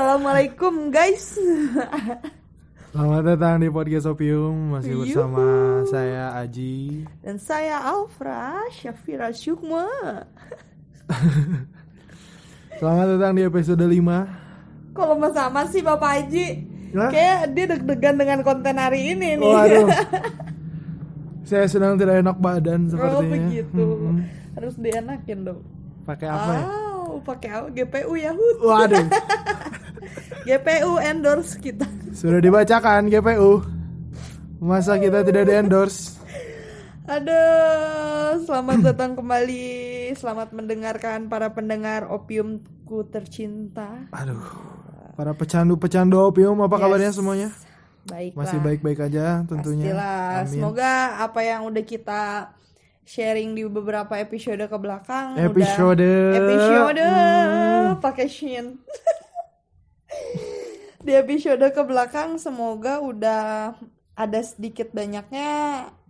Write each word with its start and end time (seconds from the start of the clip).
Assalamualaikum 0.00 0.88
guys. 0.88 1.36
Selamat 2.88 3.20
datang 3.20 3.60
di 3.60 3.68
podcast 3.68 4.08
Opium 4.08 4.72
masih 4.72 4.96
Yuhu. 4.96 5.04
bersama 5.04 5.44
saya 5.92 6.40
Aji. 6.40 7.04
Dan 7.20 7.36
saya 7.36 7.84
Alfra 7.84 8.64
Syafira 8.72 9.28
Syukma. 9.28 9.84
Selamat 12.80 13.06
datang 13.12 13.32
di 13.36 13.44
episode 13.44 13.84
5 13.84 14.96
Kalau 14.96 15.20
mas 15.20 15.36
sama 15.36 15.68
sih 15.68 15.84
Bapak 15.84 16.10
Haji. 16.16 16.48
Lah? 16.96 17.12
Kayak 17.12 17.40
dia 17.52 17.64
deg-degan 17.76 18.16
dengan 18.16 18.38
konten 18.40 18.80
hari 18.80 19.04
ini 19.04 19.36
nih. 19.36 19.52
Waduh. 19.52 19.84
saya 21.52 21.68
sedang 21.68 22.00
tidak 22.00 22.24
enak 22.24 22.40
badan 22.40 22.88
Oh 22.88 22.96
sepertinya. 22.96 23.32
begitu. 23.36 23.84
Mm-mm. 23.84 24.16
Harus 24.56 24.80
dienakin 24.80 25.44
dong. 25.44 25.60
Pakai 26.08 26.32
apa 26.32 26.52
ya? 26.56 26.64
Oh, 27.04 27.20
pakai 27.20 27.48
apa? 27.52 27.68
GPU 27.68 28.16
Yahoo. 28.16 28.64
Waduh. 28.64 29.04
GPU 30.42 30.96
endorse 30.98 31.56
kita. 31.56 31.86
Sudah 32.10 32.40
dibacakan 32.40 33.06
GPU. 33.06 33.60
Masa 34.58 34.96
kita 34.96 35.20
tidak 35.22 35.44
di 35.46 35.54
endorse? 35.54 36.20
Aduh, 37.06 38.44
selamat 38.44 38.78
datang 38.92 39.12
kembali. 39.14 39.68
Selamat 40.12 40.52
mendengarkan 40.52 41.26
para 41.26 41.50
pendengar 41.50 42.06
opiumku 42.06 43.04
tercinta. 43.08 44.06
Aduh. 44.10 44.40
Para 45.12 45.36
pecandu-pecandu 45.36 46.16
Opium 46.22 46.56
apa 46.58 46.72
Yes. 46.72 46.82
kabarnya 46.82 47.12
semuanya? 47.12 47.48
Baik 48.02 48.32
Masih 48.32 48.56
baik-baik 48.58 49.00
aja 49.02 49.44
tentunya. 49.44 49.92
Pastilah. 49.92 50.24
Amin. 50.40 50.48
Semoga 50.48 50.92
apa 51.20 51.40
yang 51.44 51.68
udah 51.68 51.84
kita 51.84 52.22
sharing 53.04 53.52
di 53.52 53.68
beberapa 53.68 54.16
episode 54.16 54.64
ke 54.64 54.76
belakang 54.76 55.36
Episode. 55.36 56.00
udah 56.00 56.38
episode 56.38 57.04
Hmm. 57.04 58.00
pakai 58.00 58.26
shin. 58.26 58.80
di 61.10 61.18
episode 61.18 61.66
ke 61.74 61.82
belakang 61.82 62.38
semoga 62.38 63.02
udah 63.02 63.74
ada 64.14 64.40
sedikit 64.46 64.94
banyaknya 64.94 65.50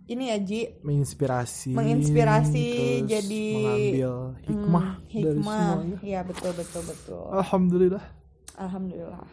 ini 0.05 0.29
ya 0.29 0.37
Ji 0.37 0.61
menginspirasi 0.85 1.73
Menginspirasi, 1.73 2.69
jadi, 3.09 3.45
mengambil 3.49 4.13
hikmah, 4.45 4.87
Hmm, 4.93 5.09
dari 5.09 5.37
hikmah. 5.41 5.57
semuanya 5.57 5.97
Iya 6.05 6.19
betul 6.21 6.51
betul 6.53 6.81
betul. 6.85 7.23
alhamdulillah 7.33 8.05
Alhamdulillah. 8.51 9.25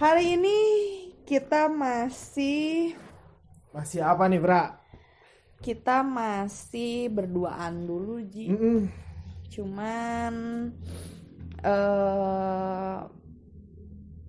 Hari 0.00 0.40
ini 0.40 0.58
kita 1.22 1.68
masih 1.68 2.96
masih 3.68 4.00
apa 4.00 4.32
nih 4.32 4.40
bra 4.40 4.80
kita 5.60 6.00
masih 6.00 7.12
berduaan 7.12 7.84
dulu 7.84 8.16
Ji. 8.24 8.48
Mm-mm. 8.48 8.88
Cuman 9.52 10.32
eh 11.60 12.96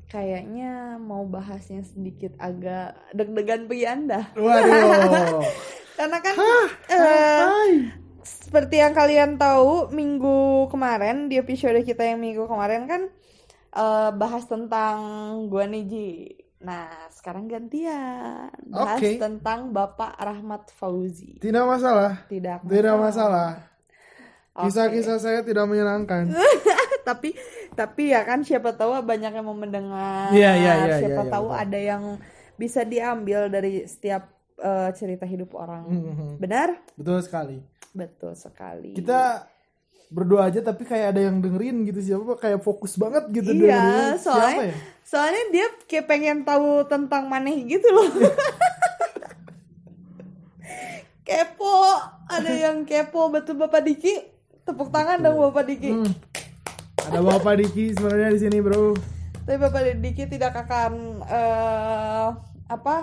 kayaknya 0.06 1.02
mau 1.02 1.26
bahasnya 1.26 1.82
sedikit 1.84 2.38
agak 2.38 2.94
deg-degan 3.12 3.66
bagi 3.66 3.86
Anda. 3.90 4.30
waduh. 4.38 5.42
Karena 5.98 6.18
kan 6.20 6.36
eh, 6.92 7.44
seperti 8.22 8.84
yang 8.84 8.92
kalian 8.92 9.40
tahu 9.40 9.90
minggu 9.96 10.68
kemarin 10.68 11.32
di 11.32 11.40
episode 11.40 11.80
kita 11.88 12.04
yang 12.04 12.20
minggu 12.20 12.46
kemarin 12.46 12.84
kan 12.86 13.02
eh, 13.74 14.10
bahas 14.14 14.44
tentang 14.46 14.98
gua 15.48 15.66
nih 15.66 15.84
Ji. 15.88 16.10
Nah, 16.66 16.90
sekarang 17.14 17.46
gantian. 17.46 18.50
Bahas 18.66 18.98
Oke. 18.98 19.22
tentang 19.22 19.70
Bapak 19.70 20.18
Rahmat 20.18 20.74
Fauzi. 20.74 21.38
tidak 21.38 21.64
masalah. 21.70 22.26
Tidak 22.26 22.66
tidak 22.66 22.96
masalah. 22.98 23.50
kisah-kisah 24.56 25.20
saya 25.20 25.44
tidak 25.44 25.68
menyenangkan 25.68 26.32
tapi 27.06 27.38
tapi 27.72 28.10
ya 28.10 28.22
kan 28.22 28.42
siapa 28.42 28.74
tahu 28.74 28.98
banyak 29.00 29.30
yang 29.30 29.46
mau 29.46 29.54
mendengar. 29.54 30.34
Iya, 30.34 30.52
iya, 30.54 30.72
iya, 30.82 30.96
Siapa 30.98 31.14
iya, 31.14 31.22
iya, 31.22 31.32
tahu 31.32 31.48
betul. 31.48 31.62
ada 31.62 31.80
yang 31.80 32.04
bisa 32.56 32.82
diambil 32.84 33.48
dari 33.48 33.86
setiap 33.86 34.26
eh, 34.58 34.90
cerita 34.92 35.24
hidup 35.24 35.54
orang. 35.54 35.86
Mhm. 35.86 36.30
Benar? 36.38 36.70
betul 36.96 37.22
sekali 37.22 37.58
Betul 37.92 38.34
sekali. 38.34 38.92
kita 38.94 39.46
berdua 40.08 40.48
aja 40.48 40.62
tapi 40.62 40.84
kayak 40.84 41.12
ada 41.12 41.22
yang 41.22 41.40
dengerin 41.40 41.82
gitu 41.84 42.00
siapa 42.00 42.38
kayak 42.38 42.62
fokus 42.62 42.94
banget 42.96 43.26
gitu 43.32 43.52
Iya, 43.52 43.58
dengerin. 43.74 43.82
siapa 44.16 44.18
soalnya 44.22 44.64
ya 44.64 44.76
soalnya 45.02 45.44
dia 45.50 45.68
kayak 45.86 46.06
pengen 46.06 46.38
tahu 46.42 46.70
tentang 46.86 47.26
maneh 47.26 47.62
gitu 47.64 47.86
loh. 47.88 48.10
kepo, 51.26 51.74
ada 52.28 52.52
yang 52.52 52.84
kepo 52.84 53.30
betul 53.30 53.58
Bapak 53.58 53.82
Diki. 53.82 54.14
Tepuk 54.62 54.90
tangan 54.90 55.18
dong 55.20 55.38
Bapak 55.40 55.66
Diki. 55.66 55.92
Hmm. 55.92 56.10
Ada 57.06 57.20
bapak 57.22 57.54
Diki 57.60 57.94
sebenarnya 57.94 58.30
di 58.32 58.40
sini 58.40 58.58
bro 58.60 58.94
Tapi 59.42 59.58
Bapak 59.58 59.82
Diki 59.96 60.26
tidak 60.26 60.58
akan 60.58 60.92
eh 61.22 62.28
apa? 62.66 62.96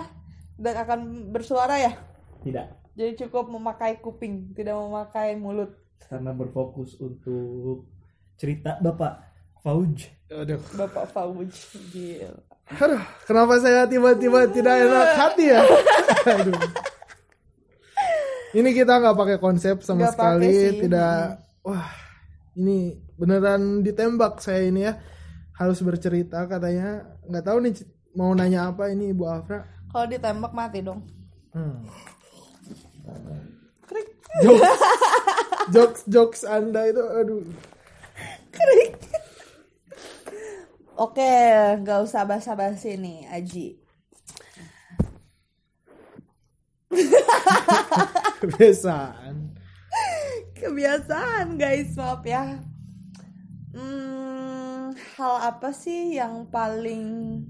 Tidak 0.53 0.75
akan 0.77 0.99
bersuara 1.29 1.79
ya? 1.79 1.95
Tidak, 2.43 2.67
Jadi 2.93 3.15
cukup 3.17 3.47
memakai 3.49 3.97
kuping, 3.97 4.51
tidak 4.51 4.75
memakai 4.75 5.33
mulut. 5.33 5.71
karena 6.03 6.29
berfokus 6.29 6.99
untuk 6.99 7.87
cerita 8.35 8.75
Bapak 8.77 9.23
Fauj. 9.57 10.03
aduh 10.29 10.59
Bapak 10.73 11.07
Fauj. 11.09 11.47
Gila. 11.89 12.35
Aduh, 12.75 12.99
kenapa 13.23 13.55
saya 13.57 13.83
tiba-tiba 13.85 14.43
tidak 14.47 14.83
enak 14.83 15.07
hati 15.15 15.45
ya? 15.47 15.63
Aduh. 16.33 16.59
Ini 18.53 18.69
kita 18.71 18.99
nggak 18.99 19.15
pakai 19.15 19.37
konsep 19.37 19.79
sama 19.79 20.05
pakai 20.05 20.13
sekali, 20.13 20.51
sih. 20.51 20.71
tidak. 20.81 21.39
Wah, 21.61 21.87
ini 22.53 22.99
beneran 23.23 23.79
ditembak 23.87 24.43
saya 24.43 24.67
ini 24.67 24.83
ya. 24.83 24.99
Harus 25.55 25.79
bercerita 25.79 26.43
katanya. 26.43 27.07
Nggak 27.23 27.45
tahu 27.47 27.57
nih 27.63 27.73
mau 28.19 28.35
nanya 28.35 28.67
apa 28.67 28.91
ini 28.91 29.15
Ibu 29.15 29.23
Afra. 29.23 29.63
Kalau 29.87 30.11
ditembak 30.11 30.51
mati 30.51 30.83
dong. 30.83 31.07
Hmm. 31.55 31.87
Krik. 33.87 34.07
Jokes, 34.43 34.81
jokes, 35.71 36.01
jokes 36.09 36.41
Anda 36.43 36.91
itu, 36.91 36.99
aduh. 36.99 37.47
Krik. 38.51 38.99
Oke, 40.99 41.33
nggak 41.79 41.99
usah 42.03 42.27
basa-basi 42.27 42.97
nih, 42.99 43.29
Aji. 43.31 43.77
Kebiasaan. 48.41 49.53
Kebiasaan, 50.57 51.57
guys, 51.57 51.93
maaf 51.97 52.21
ya. 52.25 52.72
Hmm, 53.73 54.93
hal 55.17 55.35
apa 55.49 55.73
sih 55.73 56.13
yang 56.13 56.45
paling 56.47 57.41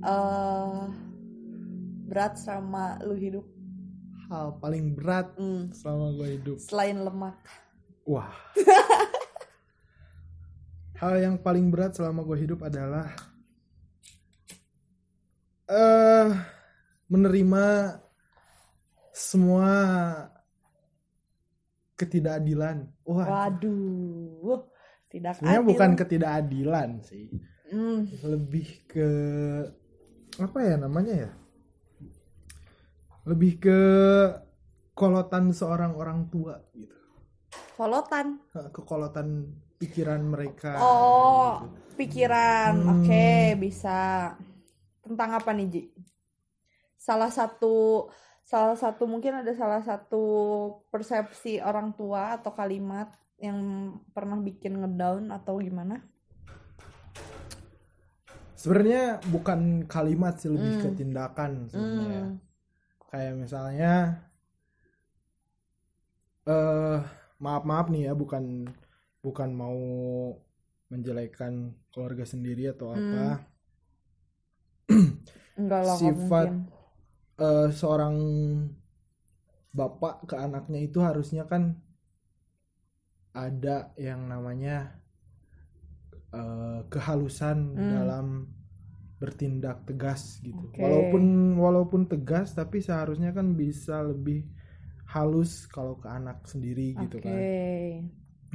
eh 0.00 0.80
berat 2.08 2.34
sama 2.40 2.96
lu 3.04 3.12
hidup? 3.14 3.44
Hal 4.30 4.56
paling 4.56 4.96
berat 4.96 5.36
Hmm, 5.36 5.68
selama 5.74 6.16
gue 6.16 6.28
hidup. 6.40 6.56
selain 6.56 6.96
lemak. 7.04 7.36
Wah. 8.08 8.32
Hal 10.96 11.16
yang 11.16 11.36
paling 11.40 11.68
berat 11.68 11.96
selama 11.96 12.24
gue 12.24 12.38
hidup 12.40 12.60
adalah 12.64 13.08
eh 15.68 16.28
menerima 17.06 17.64
semua 19.12 19.68
ketidakadilan. 22.00 22.88
Wah, 23.04 23.28
Waduh, 23.28 24.64
tidak 25.12 25.36
sebenarnya 25.36 25.60
adil. 25.60 25.68
bukan 25.68 25.90
ketidakadilan 26.00 26.90
sih, 27.04 27.28
Hmm, 27.68 28.08
lebih 28.24 28.66
ke 28.88 29.08
apa 30.40 30.58
ya 30.64 30.74
namanya 30.80 31.14
ya? 31.28 31.30
Lebih 33.28 33.52
ke 33.60 33.78
kolotan 34.96 35.52
seorang 35.52 35.92
orang 35.94 36.26
tua 36.28 36.56
gitu. 36.72 36.96
kolotan. 37.76 38.40
Kekolotan 38.50 39.28
pikiran 39.78 40.20
mereka. 40.22 40.76
Oh, 40.76 41.64
gitu. 41.64 41.96
pikiran. 41.96 42.72
Hmm. 42.74 42.90
Oke, 43.00 43.28
bisa. 43.56 44.32
Tentang 45.00 45.30
apa 45.32 45.50
nih, 45.52 45.66
Ji? 45.68 45.82
Salah 47.00 47.32
satu 47.32 48.06
salah 48.50 48.76
satu 48.82 49.02
mungkin 49.12 49.32
ada 49.40 49.52
salah 49.60 49.82
satu 49.90 50.24
persepsi 50.92 51.52
orang 51.68 51.88
tua 51.98 52.22
atau 52.36 52.50
kalimat 52.60 53.08
yang 53.46 53.58
pernah 54.14 54.38
bikin 54.48 54.72
ngedown 54.82 55.24
atau 55.38 55.54
gimana? 55.66 55.96
Sebenarnya 58.60 59.02
bukan 59.34 59.60
kalimat 59.88 60.34
sih 60.40 60.50
lebih 60.52 60.74
ke 60.82 60.88
Hmm. 60.90 60.98
tindakan 60.98 61.52
sebenarnya. 61.72 62.22
Hmm. 62.26 62.36
Kayak 63.10 63.34
misalnya 63.42 63.92
eh 66.48 66.98
maaf 67.44 67.62
maaf 67.70 67.86
nih 67.92 68.02
ya 68.10 68.12
bukan 68.22 68.44
bukan 69.24 69.50
mau 69.62 69.80
menjelekan 70.92 71.54
keluarga 71.92 72.24
sendiri 72.32 72.64
atau 72.74 72.86
apa. 72.98 73.46
Enggak 75.60 75.82
lah, 75.86 75.96
Sifat 75.96 76.48
mungkin. 76.50 76.79
Eh, 77.40 77.68
seorang 77.80 78.16
bapak 79.78 80.16
ke 80.30 80.36
anaknya 80.46 80.80
itu 80.86 80.98
harusnya 81.08 81.42
kan 81.50 81.62
ada 83.44 83.90
yang 84.06 84.20
namanya 84.30 84.76
eh, 86.34 86.78
kehalusan 86.92 87.58
Hmm. 87.74 87.90
dalam 87.90 88.46
bertindak 89.20 89.84
tegas 89.88 90.40
gitu. 90.46 90.64
Oke. 90.64 90.82
Walaupun 90.82 91.54
walaupun 91.60 92.02
tegas 92.12 92.56
tapi 92.56 92.78
seharusnya 92.80 93.30
kan 93.36 93.52
bisa 93.62 94.00
lebih 94.10 94.40
halus 95.14 95.66
kalau 95.74 95.94
ke 96.02 96.08
anak 96.08 96.38
sendiri 96.48 96.96
gitu 97.02 97.18
Oke. 97.18 97.28
kan. 97.28 97.50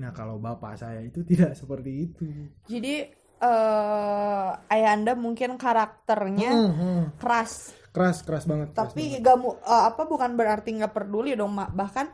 Nah, 0.02 0.12
kalau 0.18 0.36
bapak 0.46 0.74
saya 0.82 1.00
itu 1.10 1.20
tidak 1.30 1.52
seperti 1.60 1.92
itu. 2.08 2.28
Jadi 2.72 2.94
eh 3.46 4.50
ayah 4.74 4.90
anda 4.96 5.14
mungkin 5.26 5.52
karakternya 5.62 6.48
Hmm, 6.48 6.68
hmm. 6.78 7.12
keras, 7.22 7.54
Keras, 7.96 8.18
keras 8.28 8.46
banget. 8.52 8.70
keras 8.78 8.94
tapi 8.94 9.00
banget. 9.00 9.22
gak 9.26 9.38
mu- 9.44 9.60
eh, 9.74 9.84
apa 9.90 10.02
bukan 10.12 10.32
berarti 10.40 10.70
nggak 10.78 10.94
peduli 10.96 11.32
dong 11.40 11.52
mak. 11.60 11.70
Bahkan 11.80 12.08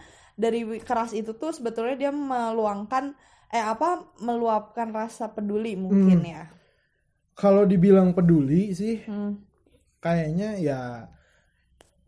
dari 0.44 0.60
keras 0.88 1.12
itu 1.20 1.32
tuh 1.42 1.52
sebetulnya 1.58 1.96
dia 2.02 2.12
meluangkan 2.14 3.06
eh 3.52 3.66
apa 3.74 3.88
meluapkan 4.28 4.90
rasa 5.00 5.26
peduli 5.36 5.72
mungkin 5.86 6.20
Hmm. 6.20 6.32
ya. 6.34 6.44
kalau 7.42 7.64
dibilang 7.72 8.10
peduli 8.18 8.72
sih 8.80 8.96
Hmm. 9.06 9.44
kayaknya 10.04 10.50
ya 10.68 10.80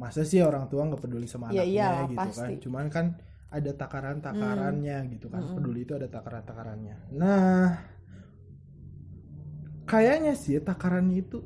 masa 0.02 0.22
sih 0.26 0.42
orang 0.44 0.66
tua 0.72 0.81
nggak 0.90 1.04
peduli 1.06 1.28
sama 1.30 1.54
Ya 1.56 1.64
anaknya 1.64 1.69
iyalah, 1.72 2.08
gitu 2.10 2.30
pasti. 2.30 2.38
kan 2.38 2.52
cuman 2.64 2.86
kan 2.90 3.06
ada 3.54 3.72
takaran-takarannya 3.78 4.98
gitu 5.14 5.28
kan 5.30 5.46
Mm-mm. 5.46 5.54
peduli 5.54 5.86
itu 5.86 5.94
ada 5.94 6.10
takaran-takarannya 6.10 6.96
nah 7.14 7.78
kayaknya 9.92 10.34
sih 10.44 10.58
takarannya 10.64 11.16
itu 11.24 11.38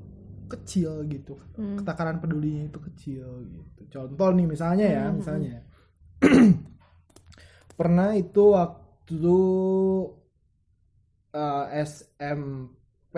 kecil 0.48 1.06
gitu 1.06 1.36
Hmm. 1.56 1.84
takaran 1.84 2.18
pedulinya 2.18 2.68
itu 2.68 2.80
kecil 2.82 3.28
gitu 3.46 3.82
contoh 3.92 4.30
nih 4.34 4.48
misalnya 4.48 4.88
ya 4.88 5.04
Hmm, 5.08 5.16
misalnya 5.20 5.60
pernah 7.80 8.16
itu 8.16 8.44
waktu 8.52 9.36
eh, 11.34 11.66
SMP 11.86 13.16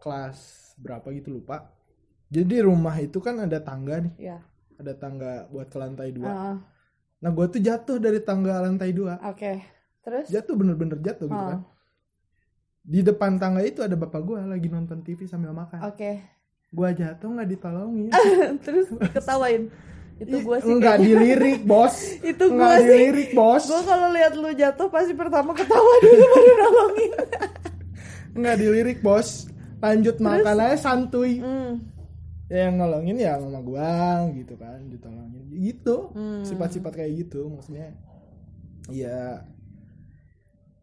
kelas 0.00 0.38
berapa 0.78 1.06
gitu 1.12 1.36
lupa 1.36 1.72
jadi 2.26 2.66
rumah 2.66 2.96
itu 2.98 3.18
kan 3.18 3.42
ada 3.42 3.58
tangga 3.60 4.02
nih 4.02 4.14
Ya. 4.18 4.38
ada 4.76 4.92
tangga 4.94 5.46
buat 5.48 5.66
ke 5.66 5.78
lantai 5.78 6.10
dua 6.12 6.28
Ah, 6.28 6.56
nah 7.18 7.30
gue 7.32 7.46
tuh 7.48 7.62
jatuh 7.62 7.96
dari 7.96 8.20
tangga 8.20 8.60
lantai 8.60 8.92
dua 8.92 9.18
Oke. 9.24 9.62
Terus? 10.04 10.30
jatuh 10.30 10.54
bener-bener 10.54 10.98
jatuh 11.02 11.26
gitu 11.26 11.34
Ah. 11.36 11.50
kan 11.58 11.60
di 12.86 13.02
depan 13.02 13.34
tangga 13.34 13.66
itu 13.66 13.82
ada 13.82 13.98
bapak 13.98 14.22
gue 14.22 14.38
lagi 14.46 14.68
nonton 14.70 15.02
TV 15.02 15.26
sambil 15.26 15.50
makan 15.50 15.82
Oke. 15.82 16.22
Gue 16.76 16.88
jatuh 16.92 17.28
nggak 17.32 17.48
ditolongin. 17.56 18.12
Terus 18.64 18.86
ketawain. 19.16 19.72
Itu 20.16 20.36
gue 20.44 20.58
sih 20.60 20.72
nggak 20.76 20.98
dilirik 21.00 21.60
bos. 21.64 21.96
Itu 22.30 22.44
gue 22.52 22.72
sih. 22.80 22.84
dilirik 22.84 23.30
bos. 23.32 23.64
Gue 23.64 23.82
kalau 23.84 24.08
lihat 24.12 24.32
lu 24.36 24.52
jatuh 24.52 24.88
pasti 24.92 25.12
pertama 25.16 25.56
ketawa 25.56 25.92
dulu 26.04 26.24
baru 26.36 26.52
nolongin. 26.60 27.12
Nggak 28.36 28.56
dilirik 28.60 28.98
bos. 29.00 29.48
Lanjut 29.80 30.16
makan 30.20 30.56
aja 30.60 30.76
santuy. 30.76 31.40
Hmm. 31.40 31.96
ya 32.46 32.70
yang 32.70 32.78
nolongin 32.78 33.18
ya 33.18 33.42
mama 33.42 33.58
gua 33.58 34.22
gitu 34.30 34.54
kan 34.54 34.78
ditolongin. 34.86 35.50
Gitu. 35.50 36.14
Hmm. 36.14 36.44
sifat-sifat 36.44 36.92
kayak 36.92 37.26
gitu 37.26 37.48
maksudnya. 37.48 37.96
Ya 38.92 39.42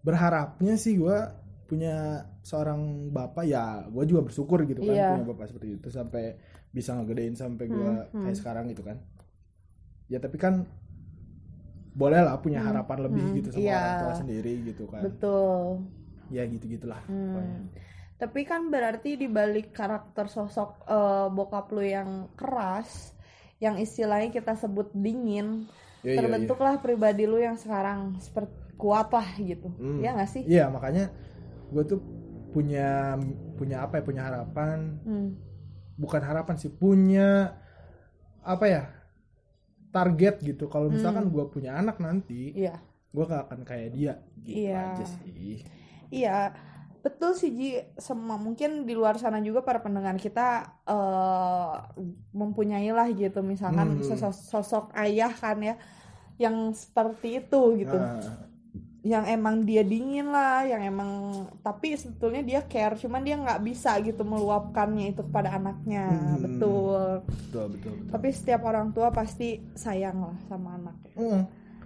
berharapnya 0.03 0.75
sih 0.75 0.99
gua 0.99 1.42
punya 1.73 1.95
seorang 2.45 2.81
bapak 3.09 3.43
ya 3.49 3.65
gua 3.89 4.05
juga 4.05 4.21
bersyukur 4.29 4.61
gitu 4.69 4.85
kan 4.85 4.93
Iya. 4.93 5.09
punya 5.17 5.25
bapak 5.33 5.45
seperti 5.49 5.67
itu 5.81 5.87
sampai 5.89 6.37
bisa 6.69 6.93
ngegedein 6.93 7.33
sampai 7.33 7.65
gua 7.67 7.91
Hmm, 8.05 8.13
hmm. 8.13 8.23
kayak 8.23 8.37
sekarang 8.37 8.65
gitu 8.69 8.83
kan 8.85 8.97
ya 10.05 10.21
tapi 10.21 10.37
kan 10.37 10.53
boleh 11.93 12.21
lah 12.21 12.37
punya 12.41 12.61
Hmm, 12.61 12.69
harapan 12.73 12.97
lebih 13.05 13.23
hmm, 13.23 13.35
gitu 13.37 13.47
sama 13.53 13.61
iya. 13.61 13.77
orang 13.77 13.97
tua 14.01 14.13
sendiri 14.17 14.53
gitu 14.65 14.83
kan 14.89 15.01
betul 15.01 15.61
ya 16.29 16.43
gitu 16.45 16.65
gitulah 16.67 17.01
pokoknya. 17.05 17.57
hmm. 17.57 17.69
tapi 18.17 18.41
kan 18.45 18.61
berarti 18.69 19.09
di 19.13 19.27
balik 19.29 19.73
karakter 19.73 20.25
sosok 20.25 20.69
eh, 20.87 21.27
bokap 21.29 21.69
lu 21.69 21.83
yang 21.85 22.09
keras 22.33 23.13
yang 23.57 23.77
istilahnya 23.77 24.29
kita 24.29 24.53
sebut 24.55 24.89
dingin 24.93 25.69
Iya, 26.03 26.19
iya, 26.19 26.19
iya. 26.19 26.19
terbentuklah 26.19 26.75
pribadi 26.83 27.23
lu 27.23 27.39
yang 27.39 27.55
sekarang 27.55 28.19
seperti 28.19 28.51
kuat 28.75 29.07
lah 29.07 29.29
gitu 29.39 29.69
Hmm. 29.79 30.01
ya 30.01 30.11
nggak 30.11 30.29
sih 30.29 30.43
Iya 30.43 30.67
makanya 30.67 31.13
gue 31.73 31.83
tuh 31.83 31.99
punya 32.53 33.17
punya 33.57 33.81
apa 33.81 33.97
ya 33.99 34.03
punya 34.05 34.23
harapan 34.29 34.79
Hmm. 35.01 35.29
bukan 35.97 36.21
harapan 36.21 36.55
sih 36.61 36.69
punya 36.69 37.57
apa 38.45 38.65
ya 38.69 38.83
target 39.93 40.41
gitu 40.41 40.65
kalau 40.69 40.89
misalkan 40.89 41.29
gue 41.29 41.45
punya 41.49 41.77
anak 41.77 42.01
nanti 42.01 42.53
iya 42.53 42.81
gue 43.13 43.23
gak 43.29 43.45
akan 43.45 43.61
kayak 43.61 43.89
dia 43.93 44.13
gitu 44.41 44.57
Iya. 44.69 44.77
aja 44.89 45.05
sih 45.05 45.61
Iya, 46.13 46.53
betul 47.01 47.33
sih 47.33 47.49
Ji. 47.49 47.69
Semua 47.97 48.37
mungkin 48.37 48.85
di 48.85 48.93
luar 48.93 49.17
sana 49.17 49.41
juga 49.41 49.65
para 49.65 49.81
pendengar 49.81 50.13
kita 50.17 50.61
eh 50.85 51.73
mempunyai 52.37 52.89
lah 52.93 53.09
gitu, 53.09 53.41
misalkan 53.41 53.97
Hmm. 53.97 54.05
sosok, 54.05 54.29
sosok 54.33 54.85
ayah 54.93 55.33
kan 55.33 55.57
ya, 55.57 55.75
yang 56.37 56.69
seperti 56.73 57.41
itu 57.41 57.61
gitu, 57.81 57.97
Nah, 57.97 58.45
yang 59.03 59.27
emang 59.27 59.67
dia 59.67 59.83
dingin 59.83 60.31
lah, 60.31 60.63
yang 60.63 60.79
emang 60.79 61.11
tapi 61.59 61.91
sebetulnya 61.99 62.39
dia 62.39 62.63
care, 62.63 62.95
cuman 62.95 63.19
dia 63.19 63.35
nggak 63.35 63.59
bisa 63.59 63.99
gitu 63.99 64.23
meluapkannya 64.23 65.11
itu 65.11 65.27
kepada 65.27 65.59
anaknya, 65.59 66.07
Hmm. 66.07 66.39
betul. 66.39 67.19
betul 67.27 67.65
betul 67.75 67.91
betul 67.99 68.11
Tapi 68.15 68.27
setiap 68.31 68.63
orang 68.63 68.95
tua 68.95 69.11
pasti 69.11 69.59
sayang 69.75 70.23
lah 70.23 70.37
sama 70.47 70.79
anaknya. 70.79 71.13
Mm. 71.19 71.41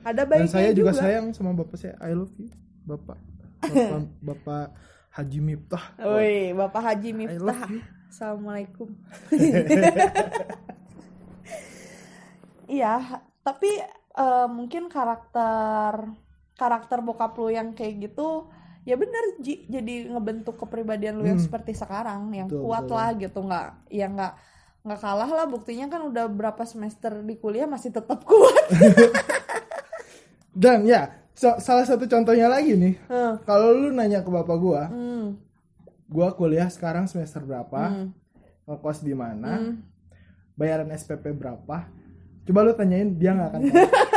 Ada 0.05 0.21
dan 0.23 0.29
baiknya 0.29 0.53
saya 0.53 0.69
juga, 0.77 0.91
sayang 0.93 1.25
sama 1.33 1.51
bapak 1.57 1.75
saya 1.75 1.97
I 1.99 2.13
love 2.13 2.31
you 2.37 2.47
bapak 2.85 3.17
bapak, 3.65 4.01
bapak 4.21 4.65
Haji 5.11 5.39
Miftah 5.41 5.85
Woi, 5.97 6.53
Bapak 6.53 6.81
Haji 6.85 7.09
Miftah. 7.17 7.65
Assalamualaikum. 8.07 8.93
Iya, 12.67 13.23
tapi 13.41 13.71
eh, 14.17 14.47
mungkin 14.51 14.91
karakter 14.91 16.03
karakter 16.57 16.99
bokap 16.99 17.37
lu 17.37 17.49
yang 17.49 17.71
kayak 17.71 18.01
gitu 18.03 18.49
ya 18.81 18.95
bener 18.95 19.37
Ji 19.37 19.67
jadi 19.67 20.09
ngebentuk 20.09 20.57
kepribadian 20.57 21.15
lu 21.15 21.25
yang 21.25 21.37
Hmm. 21.37 21.45
seperti 21.45 21.71
sekarang 21.71 22.31
yang 22.31 22.47
Betul, 22.47 22.61
kuat 22.63 22.83
betul. 22.83 22.95
lah 22.95 23.09
gitu 23.13 23.39
nggak 23.41 23.65
ya 23.89 24.07
nggak 24.07 24.33
nggak 24.81 24.99
kalah 24.99 25.27
lah 25.27 25.45
buktinya 25.45 25.85
kan 25.85 26.01
udah 26.01 26.25
berapa 26.25 26.63
semester 26.63 27.19
di 27.19 27.35
kuliah 27.35 27.67
masih 27.67 27.91
tetap 27.91 28.23
kuat 28.23 28.65
dan 30.55 30.81
ya 30.83 31.11
so- 31.33 31.59
salah 31.59 31.83
satu 31.83 32.07
contohnya 32.07 32.47
lagi 32.47 32.73
nih 32.73 32.95
Hmm, 33.05 33.37
kalau 33.43 33.71
lu 33.71 33.91
nanya 33.91 34.23
ke 34.23 34.29
bapak 34.29 34.57
gua 34.57 34.87
hmm, 34.87 35.35
gua 36.07 36.31
kuliah 36.31 36.65
sekarang 36.67 37.05
semester 37.05 37.43
berapa 37.43 37.91
hmm, 37.93 38.07
ngekos 38.65 39.03
di 39.03 39.11
mana 39.11 39.59
hmm. 39.59 39.73
bayaran 40.55 40.89
SPP 40.89 41.35
berapa 41.35 41.85
coba 42.41 42.59
lu 42.63 42.71
tanyain 42.71 43.11
dia 43.11 43.35
nggak 43.35 43.49
akan 43.51 43.61
tahu 43.61 43.75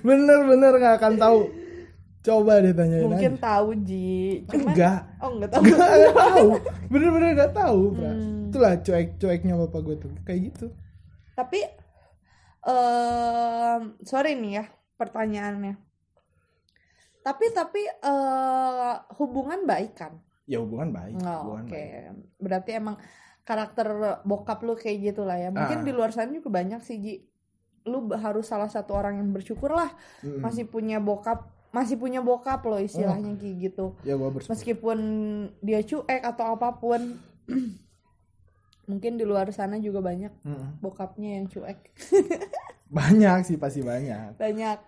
bener-bener 0.00 0.72
nggak 0.74 0.96
akan 0.96 1.14
tahu 1.16 1.40
coba 2.20 2.52
deh 2.58 2.72
tanyain 2.72 3.04
mungkin 3.04 3.34
aja 3.34 3.42
tahu 3.42 3.68
Ji 3.80 4.44
cuman 4.46 4.64
enggak 4.66 4.98
oh 5.18 5.30
nggak 5.34 5.50
tahu 5.50 5.62
enggak 5.62 5.90
enggak 5.90 6.14
tahu 6.16 6.48
bener-bener 6.88 7.28
nggak 7.34 7.52
tahu. 7.54 7.80
Hmm. 7.94 8.48
itulah 8.48 8.74
cuek-cueknya 8.78 9.54
bapak 9.58 9.80
gue 9.82 9.96
tuh 9.98 10.10
kayak 10.22 10.40
gitu 10.48 10.66
Tapi 11.34 11.60
em 12.64 13.82
sorry 14.00 14.32
nih 14.34 14.52
ya 14.54 14.64
pertanyaannya. 14.94 15.74
Tapi 17.20 17.44
tapi 17.50 17.80
eh 17.82 18.94
hubungan 19.16 19.64
baik 19.64 19.92
kan? 19.94 20.14
ya 20.44 20.60
hubungan 20.60 20.92
baik 20.92 21.16
Oh, 21.18 21.56
Oke. 21.56 21.72
baik. 21.72 22.36
Berarti 22.36 22.70
emang 22.72 23.00
karakter 23.42 23.88
bokap 24.22 24.60
lu 24.60 24.76
kayak 24.76 25.10
gitu 25.10 25.24
lah 25.24 25.36
ya. 25.36 25.48
Mungkin 25.48 25.80
Ah. 25.80 25.84
di 25.84 25.92
luar 25.92 26.12
sana 26.12 26.30
juga 26.30 26.52
banyak 26.52 26.80
sih 26.80 26.96
Ji. 26.96 27.14
Lu 27.84 28.08
harus 28.16 28.48
salah 28.48 28.68
satu 28.72 28.96
orang 28.96 29.20
yang 29.20 29.28
bersyukur 29.30 29.68
lah 29.72 29.92
Mm-mm. 30.24 30.40
masih 30.40 30.64
punya 30.64 30.98
bokap 31.00 31.52
masih 31.74 31.98
punya 31.98 32.22
bokap 32.22 32.62
loh 32.70 32.78
istilahnya 32.78 33.34
kayak 33.34 33.56
gitu. 33.70 33.98
ya 34.06 34.14
bersyukur 34.14 34.54
Meskipun 34.54 34.98
dia 35.58 35.80
cuek 35.82 36.22
atau 36.22 36.54
apa 36.54 36.70
pun 36.78 37.18
mungkin 38.90 39.16
di 39.16 39.24
luar 39.24 39.48
sana 39.50 39.80
juga 39.80 40.00
banyak 40.04 40.32
Mm-mm. 40.44 40.80
bokapnya 40.80 41.40
yang 41.40 41.46
cuek. 41.50 41.78
banyak 42.96 43.38
sih 43.48 43.56
pasti 43.58 43.80
banyak 43.82 44.38
Banyak. 44.38 44.78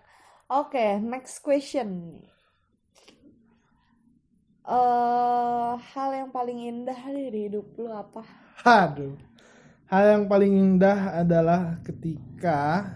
Oke, 0.47 0.95
next 1.03 1.43
question. 1.43 2.23
eh 4.67 5.71
hal 5.95 6.09
yang 6.11 6.29
paling 6.31 6.59
indah 6.59 6.99
dari 7.07 7.47
hidup 7.47 7.67
lu 7.79 7.87
apa? 7.87 8.23
aduh 8.65 9.15
hal 9.87 10.03
yang 10.05 10.23
paling 10.27 10.51
indah 10.53 10.99
adalah 11.17 11.79
ketika 11.81 12.91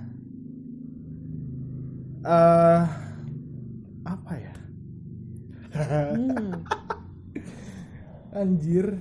eh 2.21 2.83
apa 4.03 4.33
ya 4.35 4.53
Hmm. 5.71 6.67
Anjir, 8.35 8.99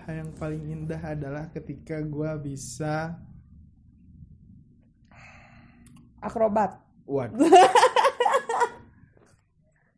hal 0.00 0.14
yang 0.16 0.32
paling 0.32 0.64
indah 0.64 0.96
adalah 0.96 1.52
ketika 1.52 2.00
gua 2.00 2.40
bisa, 2.40 3.20
Akrobat. 6.18 6.80
waduh, 7.04 7.36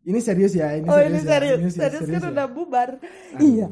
Ini 0.02 0.18
serius 0.18 0.58
ya, 0.58 0.74
ini 0.74 0.90
oh 0.90 0.98
serius. 0.98 1.06
ini 1.06 1.18
ya, 1.22 1.30
serius 1.30 1.60
ini 1.62 1.70
serius, 1.70 2.02
kan 2.10 2.22
ya. 2.26 2.30
udah 2.34 2.46
bubar 2.50 2.88
Aduh. 2.98 3.46
iya 3.46 3.66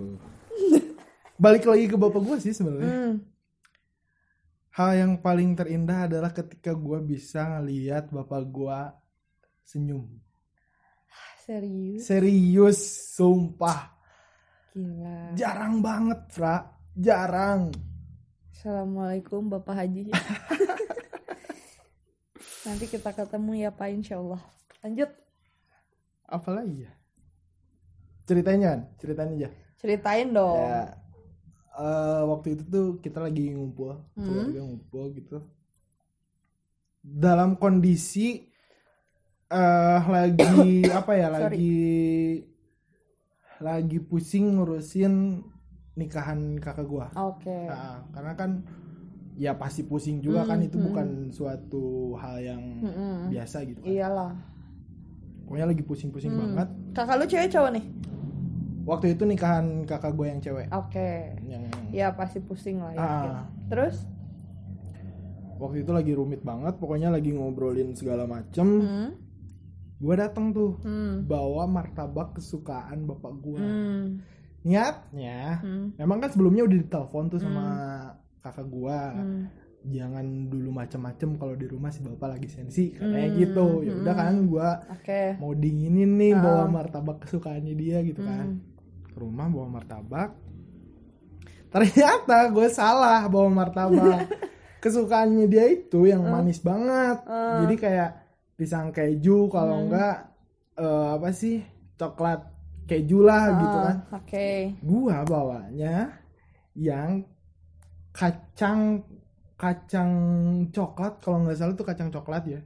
Balik 1.34 1.66
lagi 1.66 1.90
ke 1.90 1.98
bapak 1.98 2.22
gue 2.22 2.36
sih 2.38 2.54
sebenarnya. 2.54 2.86
Hmm. 2.86 3.14
Hal 4.80 4.96
yang 4.96 5.20
paling 5.20 5.52
terindah 5.52 6.08
adalah 6.08 6.32
ketika 6.32 6.72
gue 6.72 7.04
bisa 7.04 7.44
ngeliat 7.44 8.08
bapak 8.08 8.48
gue 8.48 8.80
senyum. 9.60 10.08
serius 11.44 12.08
Serius, 12.08 12.80
sumpah. 13.12 13.92
gila 14.72 15.36
Jarang 15.36 15.84
banget, 15.84 16.20
Fra. 16.32 16.64
Jarang. 16.96 17.68
assalamualaikum 18.56 19.52
bapak 19.52 19.84
haji 19.84 20.08
nanti 22.64 22.84
kita 22.88 23.12
ketemu 23.12 23.52
ya 23.56 23.68
pak 23.68 23.88
insya 23.92 24.16
Allah 24.16 24.40
lanjut 24.80 25.12
Apalagi 26.24 26.88
ya? 26.88 26.92
Ceritain 28.24 28.60
kan? 28.60 28.80
Ceritain 28.96 29.30
aja. 29.36 29.48
ceritain 29.76 30.28
dong 30.30 30.56
Ya, 30.56 30.94
eh, 31.80 32.22
waktu 32.22 32.48
itu 32.52 32.62
tuh 32.66 32.86
kita 32.98 33.18
lagi 33.18 33.48
ngumpul, 33.50 33.96
Hmm. 34.12 34.20
keluarga 34.20 34.60
ngumpul 34.60 35.04
gitu. 35.12 35.38
Dalam 37.00 37.56
kondisi 37.56 38.44
eh 39.50 40.02
lagi 40.06 40.60
apa 41.00 41.12
ya? 41.12 41.26
Sorry. 41.30 41.56
Lagi 41.56 41.78
lagi 43.60 43.98
pusing 43.98 44.56
ngurusin 44.56 45.44
nikahan 45.92 46.56
kakak 46.56 46.86
gua. 46.86 47.12
oke 47.12 47.58
Nah, 47.66 48.08
karena 48.10 48.32
kan 48.32 48.50
ya 49.36 49.52
pasti 49.52 49.82
pusing 49.82 50.20
juga 50.20 50.44
Hmm, 50.44 50.50
kan 50.50 50.58
itu 50.60 50.76
hmm. 50.76 50.86
bukan 50.86 51.08
suatu 51.30 51.84
hal 52.14 52.40
yang 52.40 52.62
Mm-mm. 52.80 53.28
biasa 53.28 53.64
gitu 53.64 53.80
kan. 53.80 53.88
iyalah 53.88 54.32
Pokoknya 55.44 55.66
lagi 55.66 55.82
pusing-pusing 55.82 56.30
Hmm. 56.30 56.40
banget. 56.54 56.68
kakak 56.94 57.16
lu 57.16 57.24
cewek 57.26 57.50
cowok 57.50 57.72
nih 57.74 57.84
Waktu 58.80 59.06
itu 59.12 59.22
nikahan 59.24 59.84
kakak 59.84 60.12
gue 60.14 60.26
yang 60.26 60.40
cewek. 60.40 60.66
oke 60.70 61.10
Yang 61.44 61.62
ya 61.92 62.12
pasti 62.12 62.38
pusing 62.38 62.78
lah 62.78 62.92
ya 62.92 63.00
Ah. 63.00 63.44
terus 63.66 64.06
waktu 65.56 65.84
itu 65.84 65.92
lagi 65.92 66.12
rumit 66.12 66.40
banget, 66.40 66.80
pokoknya 66.80 67.12
lagi 67.12 67.30
ngobrolin 67.30 67.92
segala 67.92 68.24
macem. 68.24 68.80
hmm. 68.80 69.10
Gue 70.00 70.16
datang 70.16 70.48
tuh 70.50 70.80
Hmm. 70.80 71.28
bawa 71.28 71.68
martabak 71.68 72.32
kesukaan 72.32 73.04
bapak 73.04 73.36
gue. 73.36 73.60
Hmm. 73.60 74.04
Niatnya, 74.60 75.60
Hmm. 75.60 75.92
memang 75.96 76.18
kan 76.18 76.32
sebelumnya 76.32 76.64
udah 76.64 76.78
ditelepon 76.78 77.28
tuh 77.28 77.36
sama 77.36 77.64
kakak 78.40 78.64
gue. 78.66 78.96
Hmm. 78.96 79.42
Jangan 79.82 80.24
dulu 80.48 80.68
macem-macem 80.70 81.36
kalau 81.36 81.52
di 81.52 81.64
rumah 81.64 81.88
si 81.88 82.00
bapak 82.00 82.36
lagi 82.36 82.48
sensi, 82.48 82.92
katanya 82.92 83.28
Hmm. 83.28 83.38
gitu. 83.38 83.66
Ya 83.82 83.92
udah 83.94 84.14
kan 84.14 84.34
gue 84.46 84.68
oke 84.90 85.22
mau 85.36 85.52
dinginin 85.52 86.16
nih 86.16 86.32
Ah. 86.32 86.40
bawa 86.40 86.64
martabak 86.70 87.20
kesukaannya 87.20 87.74
dia 87.74 88.00
gitu 88.00 88.20
kan. 88.22 88.56
Hmm. 88.56 88.64
Ke 89.06 89.20
rumah 89.20 89.44
bawa 89.46 89.68
martabak. 89.70 90.32
Ternyata 91.70 92.50
gue 92.50 92.68
salah 92.68 93.24
bawa 93.26 93.48
martabak. 93.48 94.26
Kesukaannya 94.82 95.44
dia 95.46 95.68
itu 95.68 96.04
yang 96.04 96.24
manis 96.24 96.58
banget. 96.58 97.20
Ah. 97.24 97.62
Jadi 97.62 97.74
kayak 97.76 98.10
pisang 98.54 98.90
keju 98.90 99.48
kalau 99.48 99.76
Hmm. 99.76 99.84
enggak 99.88 100.16
eh, 100.76 101.06
apa 101.14 101.30
sih? 101.30 101.60
coklat 101.94 102.40
keju 102.88 103.20
lah 103.20 103.44
gitu 103.60 103.76
Ah, 103.76 103.84
kan. 103.84 103.96
oke 104.16 104.48
Gua 104.80 105.20
bawanya 105.22 106.16
yang 106.72 107.28
kacang 108.10 109.04
kacang 109.54 110.10
coklat 110.72 111.20
kalau 111.20 111.44
nggak 111.44 111.54
salah 111.54 111.76
tuh 111.76 111.84
kacang 111.84 112.08
coklat 112.08 112.48
ya. 112.48 112.60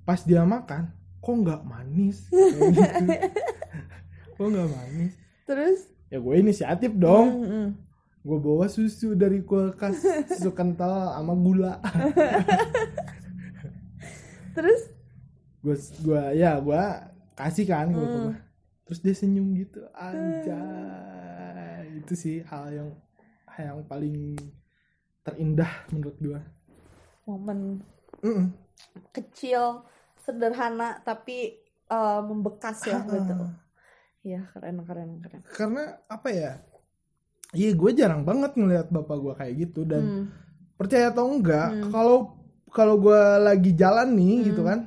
Pas 0.00 0.22
dia 0.22 0.46
makan, 0.46 0.86
kok 1.18 1.34
nggak 1.36 1.62
manis? 1.62 2.30
Gitu. 2.30 3.10
kok 4.32 4.46
nggak 4.46 4.70
manis? 4.70 5.12
terus 5.42 5.90
Ya 6.10 6.18
gue 6.18 6.34
inisiatif 6.36 6.92
dong. 6.92 7.28
Hmm, 7.40 7.48
hmm. 7.48 7.68
Gue 8.20 8.36
bawa 8.36 8.68
susu 8.68 9.14
dari 9.14 9.40
kulkas, 9.40 10.02
susu 10.36 10.50
kental 10.52 11.14
sama 11.14 11.32
gula. 11.32 11.80
terus 14.50 14.90
gue 15.60 15.76
gua 16.02 16.32
ya 16.32 16.56
gue 16.58 16.82
kasih 17.34 17.64
kan 17.64 17.88
Hmm. 17.88 17.96
gua. 17.96 18.34
Terus 18.84 19.00
dia 19.00 19.14
senyum 19.14 19.54
gitu. 19.54 19.80
Anjay. 19.94 22.02
Itu 22.02 22.12
sih 22.12 22.42
hal 22.42 22.74
yang 22.74 22.90
hal 23.46 23.76
yang 23.76 23.80
paling 23.86 24.34
terindah 25.22 25.70
menurut 25.88 26.16
gue. 26.18 26.40
momen 27.22 27.78
Mm-mm. 28.26 28.50
kecil 29.14 29.86
sederhana 30.18 30.98
tapi 31.00 31.62
eh, 31.86 32.20
membekas 32.26 32.82
ya 32.82 32.98
betul 33.06 33.54
ya 34.20 34.40
keren 34.52 34.84
keren 34.84 35.10
keren 35.18 35.40
Karena 35.48 35.96
apa 36.06 36.28
ya? 36.28 36.52
Iya 37.50 37.74
gue 37.74 37.90
jarang 37.92 38.22
banget 38.22 38.54
ngeliat 38.54 38.88
bapak 38.88 39.16
gue 39.16 39.34
kayak 39.34 39.54
gitu 39.58 39.82
dan 39.82 40.02
Hmm. 40.02 40.24
percaya 40.78 41.10
atau 41.10 41.26
enggak 41.26 41.68
Hmm. 41.68 41.90
kalau 41.90 42.18
kalau 42.70 42.94
gue 42.96 43.20
lagi 43.42 43.74
jalan 43.74 44.14
nih 44.14 44.34
Hmm. 44.38 44.46
gitu 44.46 44.62
kan 44.62 44.80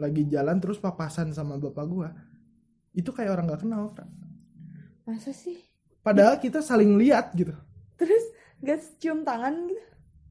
lagi 0.00 0.24
jalan 0.24 0.56
terus 0.56 0.80
papasan 0.80 1.28
sama 1.30 1.60
bapak 1.60 1.84
gue 1.84 2.08
itu 2.96 3.10
kayak 3.12 3.36
orang 3.36 3.46
nggak 3.46 3.62
kenal 3.62 3.92
masa 5.04 5.30
sih 5.30 5.60
padahal 6.00 6.40
kita 6.40 6.64
saling 6.64 6.96
lihat 6.96 7.36
gitu 7.36 7.52
terus 7.94 8.24
gak 8.58 8.80
cium 8.96 9.20
tangan 9.20 9.68
gitu 9.68 9.84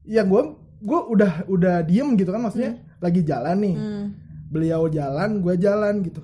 ya 0.04 0.26
gue 0.26 0.42
gue 0.82 1.00
udah 1.06 1.46
udah 1.46 1.86
diem 1.86 2.18
gitu 2.18 2.34
kan 2.34 2.42
maksudnya 2.42 2.82
lagi 2.98 3.22
jalan 3.22 3.56
nih 3.56 3.76
Hmm. 3.78 4.06
beliau 4.50 4.90
jalan 4.90 5.38
gue 5.38 5.54
jalan 5.54 6.02
gitu 6.02 6.18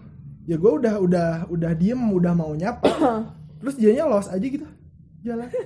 ya 0.47 0.57
gue 0.57 0.73
udah 0.79 0.95
udah 1.03 1.29
udah 1.51 1.71
diem 1.75 1.99
udah 1.99 2.33
mau 2.33 2.55
nyapa. 2.55 2.87
Terus 3.61 3.75
dianya 3.77 4.07
los 4.07 4.31
aja 4.31 4.47
gitu. 4.47 4.67
Jalan. 5.27 5.51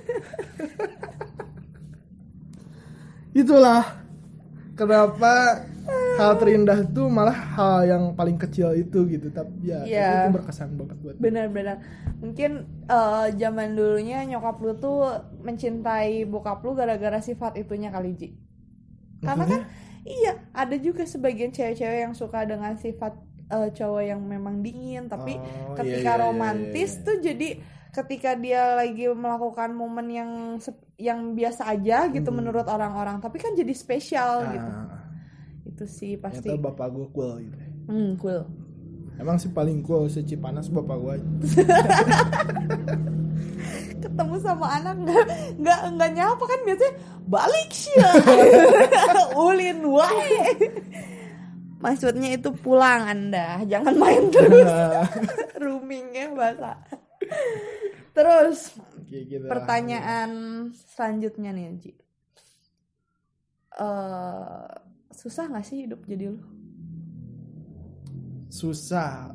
Itulah 3.31 3.85
kenapa 4.75 5.63
hal 6.19 6.37
terindah 6.37 6.83
tuh 6.91 7.07
malah 7.07 7.33
hal 7.33 7.77
yang 7.87 8.03
paling 8.17 8.35
kecil 8.35 8.73
itu 8.75 9.07
gitu. 9.07 9.31
Tapi 9.31 9.71
ya 9.71 9.79
Iya. 9.85 10.09
itu 10.27 10.41
berkesan 10.41 10.75
banget 10.75 10.97
buat 10.99 11.15
benar-benar. 11.21 11.77
Mungkin 12.19 12.51
eh, 12.85 13.27
zaman 13.37 13.77
dulunya 13.77 14.25
nyokap 14.27 14.59
lu 14.59 14.73
tuh 14.77 15.07
mencintai 15.41 16.25
bokap 16.27 16.59
lu 16.65 16.75
gara-gara 16.75 17.21
sifat 17.23 17.55
itunya 17.61 17.93
kali 17.93 18.17
Ji. 18.17 18.29
Karena 19.21 19.45
kan 19.45 19.61
iya 20.01 20.33
ada 20.51 20.73
juga 20.81 21.05
sebagian 21.05 21.53
cewek-cewek 21.53 21.99
yang 22.09 22.13
suka 22.17 22.41
dengan 22.49 22.73
sifat 22.73 23.13
eh, 23.51 23.69
cowok 23.69 24.01
yang 24.01 24.19
memang 24.19 24.59
dingin 24.59 25.05
tapi 25.05 25.35
Oh, 25.35 25.73
ketika 25.73 25.83
iya, 25.83 26.07
iya, 26.07 26.13
iya, 26.13 26.21
romantis 26.23 26.89
iya. 26.93 27.01
tuh 27.03 27.15
jadi 27.19 27.47
ketika 27.91 28.33
dia 28.33 28.73
lagi 28.73 29.05
melakukan 29.05 29.69
momen 29.71 30.07
yang 30.07 30.29
yang 30.95 31.31
biasa 31.31 31.69
aja 31.69 32.07
gitu 32.07 32.25
Hmm. 32.25 32.39
menurut 32.39 32.65
orang-orang 32.65 33.17
tapi 33.17 33.35
kan 33.35 33.51
jadi 33.51 33.73
spesial 33.73 34.41
Ah, 34.41 34.49
gitu. 34.49 34.69
itu 35.67 35.83
sih 35.85 36.11
pasti. 36.15 36.41
ternyata 36.41 36.65
bapak 36.65 36.87
gue 36.89 37.05
cool 37.09 37.41
gitu 37.41 37.57
hmm, 37.85 38.17
cool. 38.17 38.41
Emang 39.13 39.35
sih 39.35 39.49
paling 39.49 39.81
cool 39.81 40.07
seci 40.07 40.33
panas 40.33 40.65
bapak 40.65 40.97
gue 40.97 41.13
ketemu 44.01 44.35
sama 44.39 44.65
anak 44.71 44.95
nggak 44.97 45.25
nggak 45.59 45.79
nggak 45.93 46.09
nyapa 46.11 46.43
kan 46.43 46.59
biasanya 46.63 46.91
balik 47.27 47.69
sih 47.69 47.93
ulin 49.37 49.79
wae 49.85 50.41
maksudnya 51.81 52.29
itu 52.37 52.49
pulang 52.53 53.09
anda. 53.09 53.59
Jangan 53.65 53.95
main 53.97 54.29
terus. 54.29 54.69
Roomingnya 55.61 56.31
bahasa. 56.33 56.77
Terus 58.11 58.77
gitu 59.11 59.43
lah. 59.43 59.49
pertanyaan 59.51 60.29
selanjutnya 60.95 61.51
nih 61.51 61.65
Ji. 61.81 61.91
Eh, 63.79 64.71
susah 65.11 65.43
nggak 65.51 65.65
sih 65.65 65.87
hidup 65.87 66.03
jadi 66.07 66.31
lu? 66.31 66.39
Susah. 68.51 69.31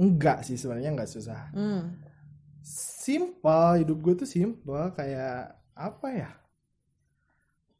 Enggak 0.00 0.46
sih 0.46 0.56
sebenarnya 0.56 0.94
enggak 0.96 1.10
susah. 1.10 1.52
Hmm. 1.54 2.08
simple 3.00 3.80
hidup 3.80 3.98
gue 4.04 4.14
tuh 4.22 4.28
simple 4.28 4.92
kayak 4.92 5.56
apa 5.72 6.08
ya? 6.12 6.30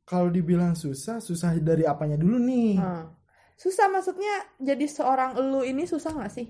Kalau 0.09 0.33
dibilang 0.33 0.73
susah 0.75 1.21
susah 1.21 1.55
dari 1.61 1.85
apanya 1.85 2.17
dulu 2.17 2.41
nih? 2.41 2.81
Hmm. 2.81 3.20
Susah 3.61 3.93
maksudnya 3.93 4.57
jadi 4.57 4.89
seorang 4.89 5.37
lu 5.37 5.61
ini 5.61 5.85
susah 5.85 6.17
nggak 6.17 6.33
sih 6.33 6.49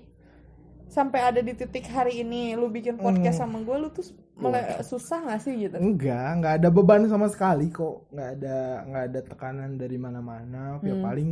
sampai 0.87 1.19
ada 1.23 1.39
di 1.39 1.51
titik 1.51 1.87
hari 1.87 2.19
ini 2.19 2.55
lu 2.55 2.67
bikin 2.67 2.95
podcast 2.95 3.39
Hmm. 3.39 3.51
sama 3.51 3.57
gue 3.63 3.77
lu 3.79 3.89
tuh 3.91 4.03
mulai 4.35 4.79
susah 4.79 5.23
nggak 5.23 5.39
sih 5.39 5.53
gitu 5.59 5.75
enggak 5.75 6.29
enggak 6.35 6.53
ada 6.59 6.69
beban 6.71 7.03
sama 7.07 7.27
sekali 7.27 7.67
kok 7.67 8.11
enggak 8.11 8.29
ada 8.39 8.57
enggak 8.83 9.03
ada 9.11 9.19
tekanan 9.23 9.71
dari 9.75 9.95
mana-mana 9.95 10.79
ya 10.79 10.95
Hmm. 10.95 11.03
paling 11.03 11.29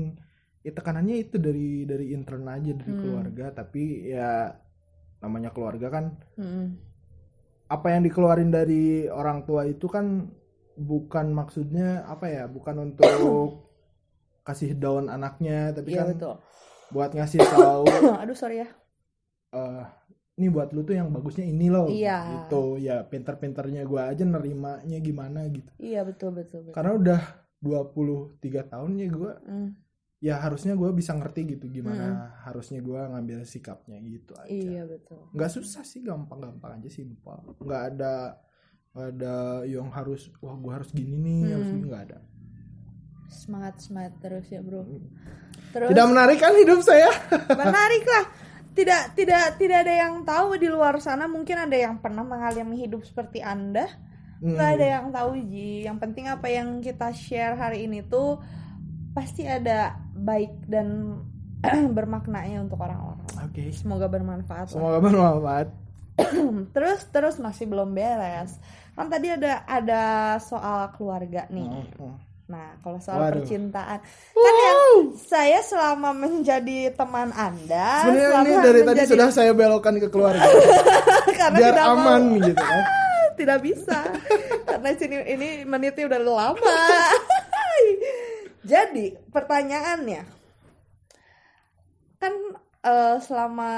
ya 0.59 0.71
tekanannya 0.71 1.15
itu 1.17 1.35
dari 1.39 1.83
dari 1.83 2.11
intern 2.11 2.43
aja 2.47 2.71
dari 2.75 2.91
Hmm. 2.91 2.99
keluarga 2.99 3.45
tapi 3.55 3.83
ya 4.11 4.51
namanya 5.19 5.51
keluarga 5.51 5.87
kan 5.87 6.05
Hmm. 6.35 6.75
apa 7.67 7.87
yang 7.91 8.03
dikeluarin 8.03 8.51
dari 8.51 9.07
orang 9.07 9.43
tua 9.43 9.63
itu 9.63 9.87
kan 9.87 10.27
bukan 10.75 11.31
maksudnya 11.31 12.03
apa 12.03 12.27
ya 12.27 12.43
bukan 12.47 12.91
untuk 12.91 13.11
kasih 14.49 14.73
daun 14.73 15.05
anaknya 15.07 15.69
tapi 15.71 15.93
iya 15.93 16.01
kan 16.01 16.07
betul. 16.11 16.35
buat 16.89 17.13
ngasih 17.13 17.37
tahu 17.39 17.85
aduh 18.21 18.33
sorry 18.33 18.65
ya. 18.65 18.67
Eh 19.51 19.85
ini 20.35 20.47
buat 20.47 20.71
lu 20.71 20.81
tuh 20.81 20.95
yang 20.95 21.11
bagusnya 21.11 21.43
ini 21.43 21.67
loh 21.67 21.85
Iya. 21.85 22.47
gitu. 22.47 22.79
Ya 22.79 23.03
pinter-pinternya 23.03 23.83
gue 23.83 24.01
aja 24.01 24.23
nerimanya 24.23 24.97
gimana 24.97 25.45
gitu. 25.47 25.67
Iya 25.77 26.01
betul 26.01 26.33
betul 26.33 26.63
betul. 26.63 26.73
karena 26.73 26.91
udah 26.95 27.21
23 27.59 28.39
tahun 28.65 28.91
ya 28.95 29.07
gue 29.09 29.31
Hmm, 29.43 29.69
ya 30.19 30.35
harusnya 30.37 30.73
gue 30.73 30.89
bisa 30.91 31.11
ngerti 31.11 31.43
gitu 31.49 31.67
gimana 31.69 32.31
harusnya 32.41 32.79
gue 32.79 32.95
ngambil 32.97 33.43
sikapnya 33.43 33.99
gitu 34.01 34.31
aja. 34.33 34.47
Iya 34.47 34.83
betul. 34.83 35.27
nggak 35.29 35.51
susah 35.51 35.83
sih 35.83 35.99
gampang-gampang 35.99 36.79
aja 36.79 36.89
simpel. 36.89 37.35
Nggak 37.59 37.83
ada 37.93 38.39
nggak 38.89 39.07
ada 39.13 39.35
yang 39.63 39.91
harus 39.91 40.31
wah 40.39 40.55
gue 40.55 40.71
harus 40.73 40.89
gini 40.89 41.13
nih 41.15 41.39
Hmm. 41.43 41.53
harus 41.53 41.69
gini. 41.69 41.85
Nggak 41.85 42.03
ada 42.07 42.17
Semangat 43.29 43.79
semangat 43.79 44.13
terus 44.19 44.45
ya 44.49 44.59
bro. 44.59 44.83
Terus 45.69 45.89
tidak 45.93 46.07
menarik 46.09 46.37
kan 46.41 46.53
hidup 46.57 46.81
saya 46.81 47.09
menarik 47.61 48.03
lah. 48.03 48.25
Tidak 48.73 49.01
tidak 49.17 49.43
tidak 49.61 49.77
ada 49.85 49.93
yang 50.07 50.13
tahu 50.25 50.57
di 50.57 50.67
luar 50.69 50.97
sana 50.97 51.29
mungkin 51.29 51.57
ada 51.69 51.77
yang 51.77 52.01
pernah 52.01 52.25
mengalami 52.25 52.75
hidup 52.81 53.05
seperti 53.05 53.39
anda. 53.45 53.85
Hmm. 54.39 54.55
Nggak 54.55 54.69
ada 54.79 54.85
yang 54.99 55.05
tahu 55.13 55.29
Ji. 55.45 55.85
Yang 55.85 55.97
penting 55.99 56.25
apa 56.31 56.47
yang 56.49 56.81
kita 56.81 57.11
share 57.13 57.53
hari 57.59 57.85
ini 57.85 58.01
tuh 58.07 58.39
pasti 59.13 59.43
ada 59.45 59.99
baik 60.15 60.65
dan 60.69 61.19
bermaknanya 61.97 62.63
untuk 62.63 62.79
orang-orang. 62.79 63.25
oke 63.35 63.63
Semoga 63.75 64.07
bermanfaat. 64.07 64.71
semoga 64.71 65.03
bermanfaat 65.03 65.67
terus 66.75 66.99
terus 67.11 67.35
masih 67.39 67.67
belum 67.67 67.95
beres. 67.95 68.59
Kan 68.95 69.07
tadi 69.07 69.31
ada 69.31 69.63
ada 69.67 70.03
soal 70.39 70.91
keluarga 70.95 71.47
nih. 71.51 71.67
Hmm. 71.67 72.15
Nah, 72.49 72.75
kalau 72.79 72.97
soal 72.97 73.19
Waduh. 73.19 73.39
percintaan, 73.39 73.99
kan 74.33 74.55
yang 74.59 74.79
saya 75.15 75.59
selama 75.61 76.11
menjadi 76.11 76.91
teman 76.91 77.29
Anda, 77.29 78.03
sebenarnya 78.03 78.41
ini 78.41 78.51
dari 78.57 78.79
tadi 78.79 78.83
menjadi- 78.99 79.07
sudah 79.07 79.27
saya 79.29 79.51
belokkan 79.53 79.95
ke 79.95 80.07
keluarga 80.07 80.43
karena 81.39 81.55
biar 81.55 81.71
tidak 81.71 81.85
mau- 81.85 81.95
aman 81.95 82.21
gitu 82.41 82.57
kan 82.57 82.81
tidak 83.39 83.57
bisa. 83.61 83.97
karena 84.65 84.87
sini 84.93 85.15
ini 85.29 85.47
menitnya 85.63 86.05
udah 86.05 86.19
lama. 86.19 86.57
Jadi, 88.65 89.13
pertanyaannya 89.29 90.21
kan 92.19 92.33
eh, 92.81 93.15
selama 93.19 93.69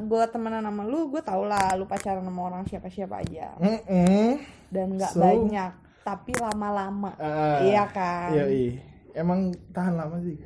gue 0.00 0.24
temenan 0.26 0.62
sama 0.62 0.82
lu, 0.82 1.08
gue 1.08 1.20
tau 1.20 1.42
lah 1.42 1.74
lu 1.74 1.84
pacaran 1.84 2.22
sama 2.22 2.40
orang 2.44 2.62
siapa-siapa 2.64 3.20
aja 3.20 3.52
Mm-mm. 3.58 4.38
dan 4.68 4.94
nggak 4.94 5.12
So? 5.12 5.20
banyak, 5.20 5.72
tapi 6.02 6.34
lama-lama, 6.34 7.14
Ah, 7.14 7.58
iya 7.60 7.84
kan? 7.86 8.30
iya 8.30 8.44
iya 8.46 8.72
emang 9.14 9.40
tahan 9.70 9.94
lama 9.94 10.18
sih 10.20 10.36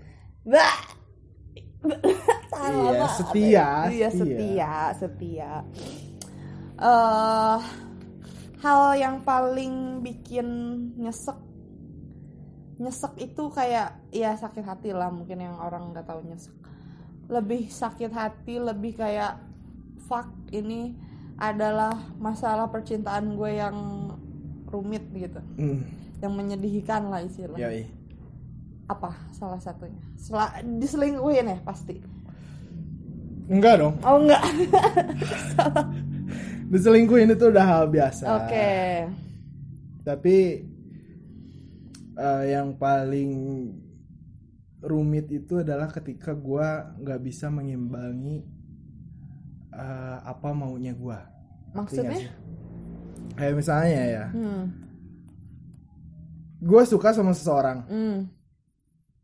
Bah. 0.43 0.77
Tahan 2.47 2.73
Iya, 2.73 2.91
lama. 2.91 3.07
setia, 3.11 3.69
Iya, 3.89 4.09
setia. 4.11 4.73
setia. 4.93 5.53
Eh, 6.77 7.59
hal 8.59 8.81
yang 8.95 9.23
paling 9.23 9.75
bikin 10.01 10.47
nyesek 10.95 11.37
nyesek 12.77 13.17
itu 13.19 13.49
kayak 13.49 13.97
ya 14.11 14.35
sakit 14.35 14.61
hati 14.61 14.91
lah 14.91 15.09
mungkin 15.09 15.41
yang 15.41 15.57
orang 15.57 15.91
nggak 15.91 16.05
tahu 16.05 16.21
nyesek 16.23 16.53
lebih 17.27 17.67
sakit 17.67 18.11
hati 18.11 18.59
lebih 18.59 18.93
kayak 18.95 19.41
fuck 20.05 20.29
ini 20.51 20.93
adalah 21.37 21.91
masalah 22.17 22.69
percintaan 22.69 23.33
gue 23.33 23.51
yang 23.55 24.06
rumit 24.69 25.05
gitu. 25.15 25.41
Hmm, 25.59 25.87
yang 26.21 26.33
menyedihkan 26.35 27.09
lah 27.09 27.23
istilah 27.23 27.59
iya 27.59 27.85
iya 27.85 27.87
apa 28.87 29.11
salah 29.35 29.59
satunya? 29.59 29.99
Sela 30.15 30.63
diselingkuhin 30.63 31.51
ya 31.51 31.59
pasti? 31.67 31.99
Enggak 33.51 33.83
dong. 33.83 33.95
Oh 34.03 34.19
enggak. 34.23 34.43
Diselingkuhin 36.73 37.31
itu 37.31 37.47
udah 37.51 37.67
hal 37.67 37.85
biasa. 37.91 38.25
Oke. 38.43 38.71
Tapi 40.03 40.37
eh, 42.15 42.45
yang 42.51 42.75
paling 42.79 43.31
rumit 44.83 45.31
itu 45.35 45.63
adalah 45.63 45.91
ketika 45.91 46.35
gua 46.35 46.95
nggak 46.99 47.21
bisa 47.23 47.51
mengimbangi 47.51 48.47
eh, 49.75 50.19
apa 50.23 50.49
maunya 50.55 50.95
nggak 50.95 51.27
maksudnya? 51.75 52.31
Kayak 53.37 53.55
misalnya 53.55 54.03
ya. 54.09 54.25
Hmm. 54.33 54.65
Gue 56.57 56.83
suka 56.89 57.13
sama 57.13 57.37
seseorang. 57.37 57.79
Hmm. 57.87 58.19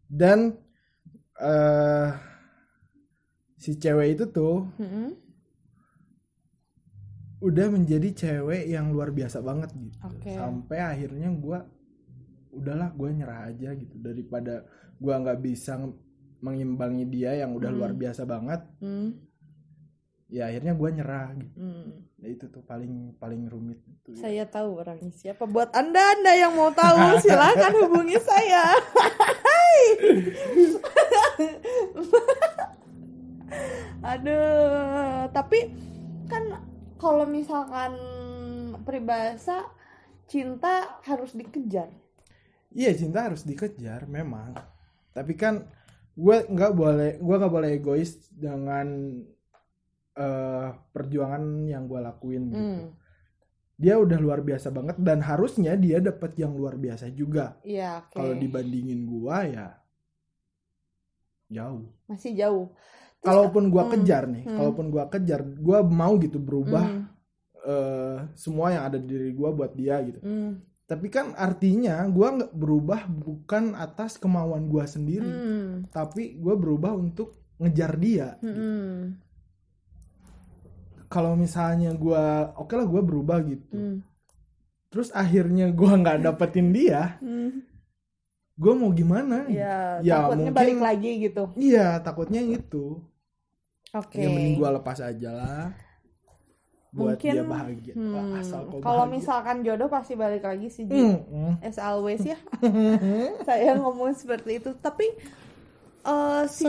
Dan 0.07 0.53
eh 1.43 2.09
si 3.57 3.75
cewek 3.81 4.21
itu 4.21 4.25
tuh 4.29 4.69
hmm. 4.77 5.11
udah 7.43 7.67
menjadi 7.73 8.09
cewek 8.15 8.69
yang 8.69 8.93
luar 8.93 9.11
biasa 9.11 9.41
banget 9.43 9.73
gitu. 9.75 9.99
Oke. 10.07 10.31
sampai 10.31 10.79
akhirnya 10.79 11.33
gua 11.35 11.67
udahlah 12.53 12.93
gue 12.93 13.09
nyerah 13.17 13.49
aja 13.49 13.75
gitu. 13.75 13.97
Daripada 13.99 14.63
gua 15.01 15.19
nggak 15.19 15.41
bisa 15.41 15.81
mengimbangi 16.45 17.09
dia 17.09 17.43
yang 17.43 17.57
udah 17.57 17.71
Hmm. 17.73 17.79
luar 17.81 17.93
biasa 17.97 18.23
banget. 18.29 18.61
Hmm. 18.79 19.17
Ya 20.29 20.53
akhirnya 20.53 20.77
gua 20.77 20.91
nyerah 20.93 21.29
gitu. 21.41 21.57
Hmm 21.59 22.12
Nah, 22.23 22.31
itu 22.31 22.47
tuh 22.47 22.63
paling 22.63 23.19
paling 23.19 23.51
rumit 23.51 23.83
itu 23.83 24.15
ya. 24.15 24.31
saya 24.31 24.47
tahu 24.47 24.79
orangnya 24.79 25.11
siapa. 25.11 25.43
Buat 25.43 25.75
anda 25.75 25.99
anda 25.99 26.31
yang 26.39 26.55
mau 26.55 26.71
tahu 26.71 26.95
silakan 27.27 27.83
hubungi 27.83 28.15
saya. 28.23 28.79
Aduh 34.15 35.27
tapi 35.35 35.75
kan 36.31 36.63
kalau 36.95 37.27
misalkan 37.27 37.99
peribahasa 38.87 39.67
cinta 40.31 41.03
harus 41.03 41.35
dikejar. 41.35 41.91
Iya 42.71 42.95
cinta 42.95 43.27
harus 43.27 43.43
dikejar 43.43 44.07
memang. 44.07 44.55
Tapi 45.11 45.35
kan 45.35 45.67
gue 46.15 46.37
nggak 46.47 46.71
boleh 46.71 47.19
gue 47.19 47.35
nggak 47.35 47.51
boleh 47.51 47.83
egois 47.83 48.31
dengan 48.31 49.19
eh, 50.17 50.69
perjuangan 50.93 51.43
yang 51.69 51.89
gue 51.89 52.01
lakuin 52.01 52.43
gitu. 52.53 52.61
Hmm. 52.61 52.89
Dia 53.83 53.99
udah 53.99 54.19
luar 54.21 54.47
biasa 54.47 54.71
banget 54.71 54.97
dan 55.03 55.25
harusnya 55.27 55.75
dia 55.75 55.99
dapat 55.99 56.39
yang 56.39 56.55
luar 56.55 56.79
biasa 56.79 57.11
juga. 57.11 57.59
Iya 57.67 58.07
oke. 58.07 58.15
Kalau 58.15 58.35
dibandingin 58.39 59.09
gua 59.09 59.43
ya 59.43 59.69
jauh. 61.51 61.91
Masih 62.07 62.33
jauh. 62.37 62.67
Terus- 63.23 63.27
kalaupun 63.27 63.71
gua 63.71 63.87
hmm, 63.87 63.93
kejar 63.99 64.25
nih 64.27 64.45
hmm. 64.51 64.57
kalaupun 64.59 64.87
gua 64.91 65.05
kejar 65.07 65.41
gua 65.63 65.79
mau 65.87 66.19
gitu 66.19 66.43
berubah 66.43 66.87
hmm, 66.91 67.05
eh, 67.63 68.19
semua 68.35 68.75
yang 68.75 68.85
ada 68.91 68.99
di 68.99 69.07
diri 69.07 69.31
gua 69.31 69.55
buat 69.55 69.73
dia 69.79 70.03
gitu. 70.03 70.19
Hmm, 70.19 70.59
tapi 70.91 71.07
kan 71.07 71.31
artinya 71.39 72.03
gua 72.11 72.35
nggak 72.35 72.53
berubah 72.55 73.07
bukan 73.07 73.79
atas 73.79 74.19
kemauan 74.19 74.67
gua 74.67 74.91
sendiri 74.91 75.31
hmm, 75.31 75.95
tapi 75.95 76.35
gua 76.35 76.59
berubah 76.59 76.99
untuk 76.99 77.39
ngejar 77.63 77.95
dia 77.95 78.35
hmm, 78.43 78.55
hmm, 78.59 78.99
kalau 81.13 81.37
misalnya 81.37 81.93
gua 81.93 82.57
oke 82.57 82.73
lah 82.73 82.89
gua 82.89 83.05
berubah 83.05 83.45
gitu 83.45 83.69
hmm, 83.69 84.01
terus 84.89 85.13
akhirnya 85.13 85.69
gua 85.69 86.01
nggak 86.01 86.25
dapetin 86.25 86.73
dia 86.73 87.21
hmm. 87.21 87.61
gua 88.57 88.73
mau 88.73 88.89
gimana 88.91 89.45
ya, 89.53 90.01
Ya, 90.01 90.25
takutnya 90.25 90.49
mungkin- 90.49 90.57
balik 90.57 90.79
lagi 90.81 91.11
gitu 91.21 91.45
Iya, 91.53 92.01
takutnya 92.01 92.41
itu. 92.41 93.05
oke 93.93 94.17
Ya 94.17 94.29
mending 94.29 94.57
gua 94.57 94.71
lepas 94.73 94.99
aja 94.99 95.31
lah. 95.31 95.65
Buat 96.93 97.17
Mungkin, 97.17 97.33
dia 97.33 97.45
bahagia. 97.49 97.95
Hmm, 97.97 98.37
asal 98.37 98.69
kau 98.69 98.77
kalau 98.85 99.09
misalkan 99.09 99.65
jodoh 99.65 99.89
pasti 99.89 100.13
balik 100.13 100.45
lagi 100.45 100.69
sih 100.69 100.85
hmm. 100.85 101.65
as 101.65 101.81
always 101.81 102.21
ya 102.21 102.37
saya 103.49 103.81
ngomong 103.81 104.13
seperti 104.13 104.61
itu 104.61 104.77
tapi 104.77 105.09
eh, 106.03 106.43
si 106.51 106.67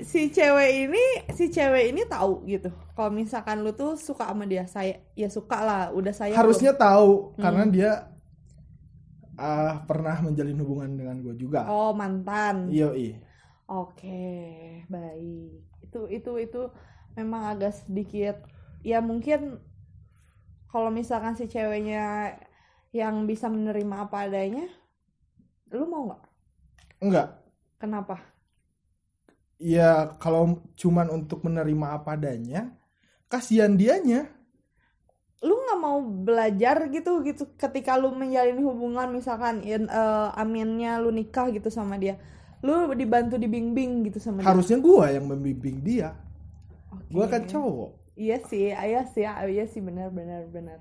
si 0.00 0.20
cewek 0.32 0.70
ini 0.88 1.04
si 1.36 1.44
cewek 1.52 1.84
ini 1.92 2.02
tahu 2.08 2.44
gitu 2.48 2.68
kalau 2.96 3.10
misalkan 3.12 3.60
lu 3.64 3.72
tuh 3.76 3.94
suka 4.00 4.24
sama 4.32 4.44
dia 4.48 4.64
saya 4.64 4.94
ya 5.12 5.28
suka 5.28 5.58
lah 5.60 5.82
udah 5.92 6.14
saya 6.16 6.32
Harusnya 6.32 6.72
tahu 6.74 7.36
Hmm. 7.36 7.42
karena 7.44 7.64
dia 7.68 7.90
ah 9.38 9.86
pernah 9.86 10.18
menjalin 10.18 10.58
hubungan 10.58 10.90
dengan 10.98 11.16
gue 11.22 11.34
juga. 11.38 11.62
oh 11.70 11.94
mantan 11.94 12.74
Iya, 12.74 12.90
iya. 12.98 13.14
oke 13.70 14.22
baik 14.90 15.50
itu 15.84 16.00
itu 16.10 16.32
itu 16.42 16.60
memang 17.14 17.54
agak 17.54 17.72
sedikit 17.78 18.36
ya 18.82 18.98
mungkin 18.98 19.62
kalau 20.68 20.90
misalkan 20.92 21.34
si 21.38 21.46
ceweknya 21.48 22.34
yang 22.90 23.24
bisa 23.30 23.46
menerima 23.52 24.08
apa 24.08 24.26
adanya 24.26 24.66
lu 25.72 25.84
mau 25.86 26.08
nggak 26.08 26.22
Enggak. 27.04 27.28
kenapa 27.78 28.16
Ya 29.58 30.14
kalau 30.22 30.62
cuman 30.78 31.10
untuk 31.10 31.42
menerima 31.46 31.86
apa 31.98 32.14
adanya, 32.14 32.74
kasihan 33.30 33.74
dianya. 33.78 34.30
lu 35.48 35.54
nggak 35.54 35.78
mau 35.86 35.98
belajar 36.02 36.76
gitu 36.90 37.22
gitu 37.28 37.42
ketika 37.62 37.92
lu 38.02 38.10
menjalin 38.10 38.58
hubungan 38.66 39.08
misalkan 39.18 39.62
in, 39.62 39.86
eh, 39.86 40.28
aminnya 40.42 40.98
lu 41.02 41.10
nikah 41.14 41.46
gitu 41.54 41.70
sama 41.70 41.94
dia 42.02 42.14
lu 42.66 42.90
dibantu 43.00 43.34
dibimbing 43.38 43.92
gitu 44.10 44.18
sama 44.18 44.42
dia 44.46 44.54
Harusnya 44.54 44.78
gua 44.82 45.06
yang 45.14 45.26
membimbing 45.30 45.78
dia. 45.86 46.08
Oke. 46.92 47.04
Gue 47.12 47.26
kan 47.32 47.42
cowok. 47.48 47.90
Iya 48.24 48.36
sih, 48.50 48.66
iya 48.90 49.00
sih, 49.14 49.24
iya 49.54 49.64
sih 49.72 49.80
benar 49.88 50.08
benar 50.18 50.42
benar. 50.54 50.78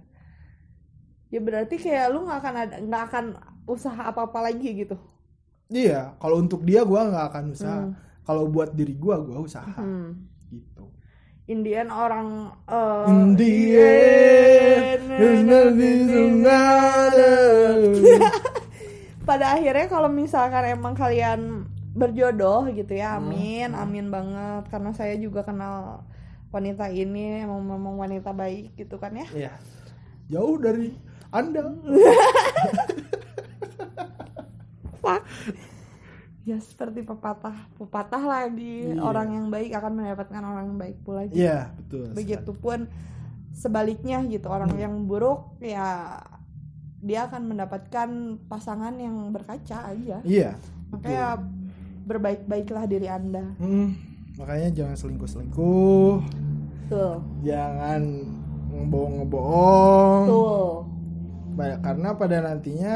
Ya 1.33 1.39
berarti 1.47 1.75
kayak 1.83 2.05
lu 2.13 2.19
nggak 2.25 2.39
akan 2.41 2.55
ada 2.63 2.75
nggak 2.87 3.03
akan 3.11 3.25
usaha 3.67 4.01
apa-apa 4.11 4.39
lagi 4.47 4.69
gitu. 4.81 4.95
Iya, 5.71 6.15
kalau 6.21 6.37
untuk 6.43 6.61
dia 6.67 6.81
gue 6.89 7.01
nggak 7.09 7.25
akan 7.31 7.45
usaha. 7.55 7.81
Hmm. 7.83 8.06
Kalau 8.27 8.43
buat 8.45 8.75
diri 8.75 8.91
gue, 8.93 9.15
gue 9.15 9.39
usaha. 9.39 9.71
Hmm. 9.79 10.27
Gitu. 10.51 10.83
Indian 11.47 11.87
orang 11.87 12.51
In 13.07 13.39
the 13.39 13.55
end, 13.79 15.07
there's 15.07 15.43
nothing 15.47 16.01
to 16.11 16.21
matter. 16.43 17.39
pada 19.27 19.59
akhirnya 19.59 19.87
kalau 19.87 20.07
misalkan 20.07 20.71
emang 20.71 20.95
kalian 20.95 21.67
berjodoh 21.91 22.63
gitu 22.71 22.95
ya 22.95 23.19
Hmm. 23.19 23.27
amin 23.27 23.69
amin 23.75 24.07
banget 24.07 24.71
karena 24.71 24.95
saya 24.95 25.19
juga 25.19 25.43
kenal 25.43 26.07
wanita 26.47 26.87
ini 26.87 27.43
emang 27.43 27.59
memang 27.59 27.99
wanita 27.99 28.31
baik 28.31 28.79
gitu 28.79 28.95
kan 28.95 29.11
ya 29.11 29.27
Iya. 29.35 29.53
Jauh 30.31 30.55
dari 30.55 30.95
Anda. 31.27 31.59
fuck 35.03 35.21
ya 36.47 36.57
seperti 36.57 37.03
pepatah 37.03 37.67
pepatah 37.75 38.23
di 38.47 38.87
Iya. 38.87 39.03
orang 39.03 39.35
yang 39.35 39.45
baik 39.51 39.75
akan 39.75 39.91
mendapatkan 39.93 40.39
orang 40.39 40.65
yang 40.65 40.79
baik 40.79 40.97
pula 41.03 41.27
gitu. 41.27 41.43
Iya, 41.43 41.75
betul. 41.75 42.07
begitupun 42.15 42.79
sebaliknya 43.51 44.23
gitu 44.23 44.47
orang 44.47 44.71
Hmm. 44.71 44.79
yang 44.79 44.95
buruk 45.03 45.59
ya 45.59 46.17
dia 46.97 47.27
akan 47.27 47.51
mendapatkan 47.51 48.09
pasangan 48.47 48.95
yang 48.95 49.29
berkaca 49.29 49.91
aja 49.91 50.23
Iya. 50.23 50.55
makanya 50.87 51.43
berbaik-baiklah 52.07 52.87
diri 52.87 53.05
anda 53.05 53.43
Hmm, 53.59 53.99
makanya 54.39 54.71
jangan 54.71 54.95
selingkuh-selingkuh, 54.95 56.13
tuh 56.87 57.15
jangan 57.43 58.01
ngebohong-ngebohong. 58.71 60.23
tuh 60.25 60.71
Karena 61.57 62.13
pada 62.13 62.37
nantinya 62.39 62.95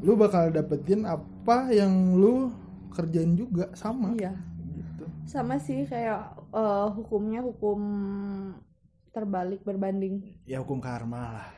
lu 0.00 0.16
bakal 0.16 0.48
dapetin 0.48 1.04
apa 1.04 1.22
yang 1.70 1.92
lu 2.14 2.50
kerjain 2.90 3.34
juga 3.34 3.68
sama. 3.74 4.14
iya 4.14 4.32
Gitu. 4.74 5.04
sama 5.24 5.54
sih 5.56 5.84
kayak 5.84 6.20
eh, 6.50 6.86
hukumnya 6.90 7.40
hukum 7.40 7.78
terbalik 9.10 9.62
berbanding 9.62 10.42
Ya 10.42 10.58
hukum 10.58 10.78
karma 10.78 11.34
lah. 11.34 11.48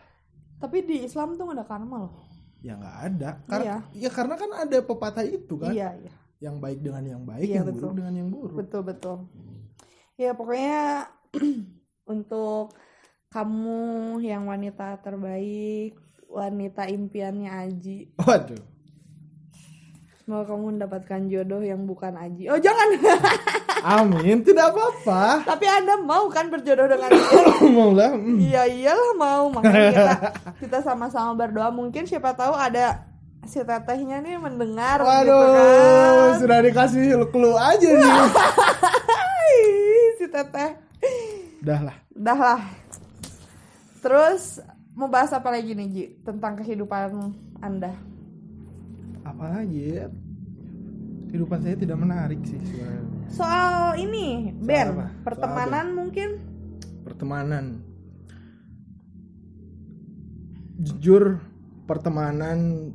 tapi 0.57 0.83
di 0.83 1.03
Islam 1.03 1.37
tuh 1.37 1.47
nggak 1.47 1.57
ada 1.57 1.67
karma 1.67 1.97
loh 2.03 2.15
Ya 2.61 2.73
nggak 2.75 2.97
ada. 3.05 3.31
Karena 3.47 3.75
Iya. 3.93 4.09
ya 4.09 4.11
karena 4.11 4.35
kan 4.35 4.51
ada 4.51 4.79
pepatah 4.81 5.23
itu 5.23 5.55
kan. 5.55 5.71
iya 5.71 5.93
iya 5.95 6.13
Yang 6.37 6.57
baik 6.59 6.79
dengan 6.81 7.05
yang 7.07 7.23
baik, 7.23 7.47
Iya, 7.47 7.55
yang 7.55 7.67
betul. 7.67 7.81
buruk 7.81 7.95
dengan 7.95 8.15
yang 8.15 8.29
buruk. 8.29 8.57
betul 8.57 8.83
betul 8.83 9.17
ya 10.17 10.31
pokoknya 10.33 10.83
untuk 12.13 12.73
kamu 13.29 13.81
yang 14.21 14.49
wanita 14.49 14.97
terbaik 14.99 15.93
wanita 16.27 16.89
impiannya 16.89 17.53
Aji 17.53 18.17
Waduh. 18.17 18.61
Semoga 20.27 20.51
kamu 20.51 20.63
mendapatkan 20.75 21.21
jodoh 21.31 21.63
yang 21.63 21.87
bukan 21.87 22.13
Aji 22.13 22.51
oh 22.51 22.59
jangan 22.59 22.89
Amin, 23.87 24.43
tidak 24.43 24.75
apa-apa. 24.75 25.47
tapi 25.47 25.65
anda 25.65 25.95
mau 25.97 26.27
kan 26.27 26.51
berjodoh 26.51 26.91
dengan 26.91 27.07
dia 27.07 27.43
Mau 27.71 27.95
lah. 27.95 28.11
mm. 28.11 28.37
Iya 28.43 28.63
iyalah 28.67 29.13
mau 29.15 29.47
makanya 29.49 29.91
kita 29.95 30.15
kita 30.67 30.79
sama-sama 30.83 31.33
berdoa 31.33 31.71
mungkin 31.71 32.03
siapa 32.03 32.35
tahu 32.35 32.53
ada 32.53 33.07
si 33.47 33.63
tetehnya 33.63 34.19
nih 34.19 34.37
mendengar 34.37 34.99
gitu 34.99 35.07
Waduh, 35.07 35.39
kan. 35.39 36.35
sudah 36.43 36.59
dikasih 36.61 37.03
clue 37.31 37.55
aja 37.55 37.89
nih. 37.89 38.03
Si 40.17 40.27
teteh. 40.27 40.75
Udah 41.63 41.81
lah. 41.87 41.97
Dah 42.11 42.35
lah. 42.35 42.61
Terus 44.03 44.59
mau 44.93 45.07
bahas 45.07 45.31
apa 45.31 45.47
lagi 45.47 45.71
nih 45.71 45.87
Ji 45.87 46.05
tentang 46.25 46.57
kehidupan 46.57 47.37
Anda? 47.61 48.16
Apalagi 49.37 50.01
ya? 50.01 50.09
Kehidupan 51.29 51.61
saya 51.61 51.77
tidak 51.77 52.01
menarik 52.01 52.41
sih 52.49 52.57
sebenarnya. 52.57 53.05
Soal 53.29 54.01
ini, 54.01 54.57
Ben, 54.65 54.97
apa? 54.97 55.13
Soal 55.13 55.25
pertemanan 55.29 55.87
mungkin 55.93 56.29
Pertemanan. 57.05 57.85
Jujur, 60.81 61.37
pertemanan 61.85 62.91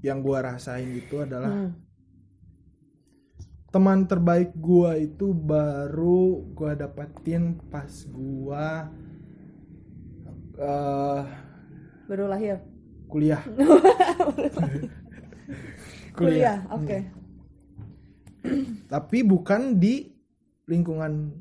yang 0.00 0.24
gua 0.24 0.56
rasain 0.56 0.88
itu 0.88 1.20
adalah 1.20 1.52
Hmm. 1.52 1.72
teman 3.68 4.08
terbaik 4.08 4.56
gua 4.56 4.96
itu 4.96 5.30
baru 5.30 6.48
gua 6.56 6.72
dapetin 6.72 7.60
pas 7.68 7.92
gua 8.08 8.88
eh, 10.56 11.22
baru 12.08 12.24
lahir. 12.26 12.58
kuliah. 13.12 13.42
Kuliah, 16.14 16.58
oke. 16.70 16.98
Tapi 18.88 19.18
bukan 19.22 19.76
di 19.78 20.08
lingkungan 20.66 21.32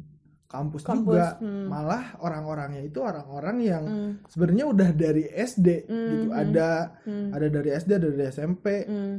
kampus, 0.48 0.88
Kampus, 0.88 1.12
juga, 1.20 1.36
hmm. 1.44 1.66
malah 1.68 2.16
orang-orangnya 2.24 2.80
itu 2.80 3.04
orang-orang 3.04 3.58
yang 3.60 3.84
Hmm. 3.84 4.12
sebenarnya 4.32 4.66
udah 4.72 4.90
dari 4.96 5.28
SD 5.28 5.84
Hmm, 5.84 6.08
gitu. 6.08 6.28
hmm. 6.32 6.40
Ada 6.40 6.70
Hmm. 7.04 7.28
ada 7.36 7.48
dari 7.52 7.70
SD, 7.76 7.92
ada 8.00 8.08
dari 8.08 8.26
SMP. 8.32 8.66
Hmm. 8.88 9.16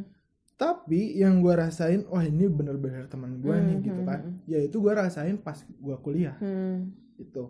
Tapi 0.59 1.15
yang 1.21 1.39
gua 1.39 1.69
rasain, 1.69 2.09
wah 2.09 2.25
ini 2.25 2.49
bener-bener 2.49 3.07
teman 3.07 3.39
gua 3.39 3.61
nih 3.61 3.77
Hmm, 3.79 3.85
gitu 3.85 4.01
hmm, 4.01 4.09
kan. 4.09 4.21
hmm. 4.25 4.37
Yaitu 4.49 4.77
gua 4.81 5.05
rasain 5.05 5.37
pas 5.37 5.59
gua 5.79 6.01
kuliah 6.01 6.35
Hmm. 6.41 6.97
itu. 7.21 7.45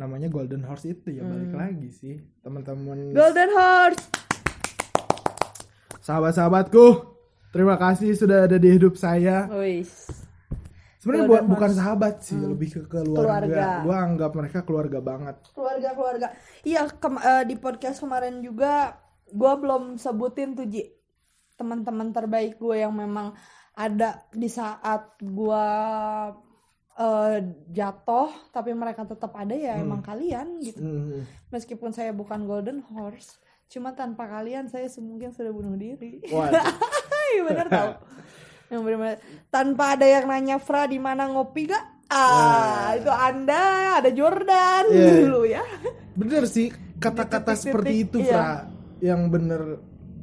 Namanya 0.00 0.26
Golden 0.26 0.64
Horse 0.64 0.88
itu 0.88 1.12
ya 1.12 1.22
balik 1.22 1.52
Hmm. 1.52 1.60
lagi 1.60 1.88
sih 1.92 2.16
teman-teman 2.40 3.12
Golden 3.12 3.50
Horse. 3.52 4.04
sahabat-sahabatku. 6.00 6.86
Terima 7.50 7.76
kasih 7.76 8.14
sudah 8.14 8.48
ada 8.48 8.56
di 8.56 8.70
hidup 8.70 8.96
saya. 8.96 9.44
Sebenarnya 10.96 11.42
bukan 11.42 11.70
sahabat 11.70 12.20
sih, 12.20 12.36
Hmm. 12.36 12.52
lebih 12.52 12.68
ke 12.70 12.80
keluarga. 12.86 13.20
Keluarga. 13.46 13.66
Gua 13.82 13.96
anggap 14.00 14.30
mereka 14.32 14.58
keluarga 14.62 14.98
banget. 15.00 15.36
keluarga 15.52 15.88
keluarga 15.92 16.26
iya 16.62 16.84
eh, 17.20 17.44
di 17.44 17.56
podcast 17.56 18.00
kemarin 18.00 18.40
juga 18.40 18.96
gue 19.26 19.52
belum 19.54 19.96
sebutin 19.96 20.52
tuh 20.52 20.66
Ji 20.66 20.88
teman-teman 21.54 22.10
terbaik 22.10 22.56
gue 22.56 22.76
yang 22.76 22.92
memang 22.92 23.32
ada 23.72 24.24
di 24.30 24.48
saat 24.48 25.16
gue 25.16 25.66
eh, 26.92 27.36
jatuh 27.68 28.28
tapi 28.50 28.72
mereka 28.72 29.04
tetap 29.04 29.30
ada 29.32 29.52
ya 29.52 29.76
Hmm. 29.76 29.84
emang 29.84 30.00
kalian 30.00 30.58
gitu 30.58 30.80
Hmm. 30.80 31.22
meskipun 31.48 31.90
saya 31.90 32.10
bukan 32.10 32.44
golden 32.44 32.82
horse 32.86 33.38
cuma 33.66 33.92
tanpa 33.92 34.26
kalian 34.26 34.66
saya 34.66 34.90
mungkin 34.98 35.30
sudah 35.30 35.50
bunuh 35.50 35.74
diri. 35.74 36.18
Iya 37.30 37.46
bener 37.46 37.66
tau 37.70 37.90
yang 38.66 38.82
bener 38.82 39.22
tanpa 39.48 39.94
ada 39.94 40.02
yang 40.02 40.26
nanya 40.26 40.58
Fra 40.58 40.86
di 40.86 40.98
mana 40.98 41.30
ngopi 41.30 41.70
gak 41.70 42.10
ah 42.10 42.90
itu 42.94 43.06
anda 43.06 43.62
ada 44.02 44.10
Jordan 44.10 44.84
Iya. 44.90 45.10
dulu 45.22 45.40
ya 45.46 45.62
Bener 46.18 46.42
sih 46.44 46.74
kata-kata 46.98 47.54
seperti 47.54 47.92
itu, 48.02 48.18
iya. 48.18 48.28
Fra. 48.28 48.50
Yang 48.98 49.20
bener 49.30 49.62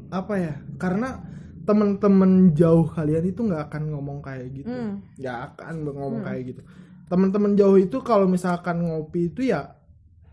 apa 0.07 0.33
ya? 0.37 0.53
Karena 0.77 1.19
temen-temen 1.67 2.31
jauh 2.55 2.87
kalian 2.87 3.25
itu 3.27 3.41
nggak 3.43 3.63
akan 3.71 3.83
ngomong 3.91 4.19
kayak 4.23 4.47
gitu. 4.55 4.71
Hmm. 4.71 5.03
Nggak 5.19 5.37
akan 5.53 5.73
ngomong 5.83 6.21
Hmm. 6.23 6.27
kayak 6.31 6.43
gitu. 6.49 6.61
Temen-temen 7.07 7.51
jauh 7.55 7.77
itu 7.77 7.97
kalau 8.03 8.25
misalkan 8.27 8.83
ngopi 8.83 9.31
itu 9.31 9.41
ya 9.47 9.75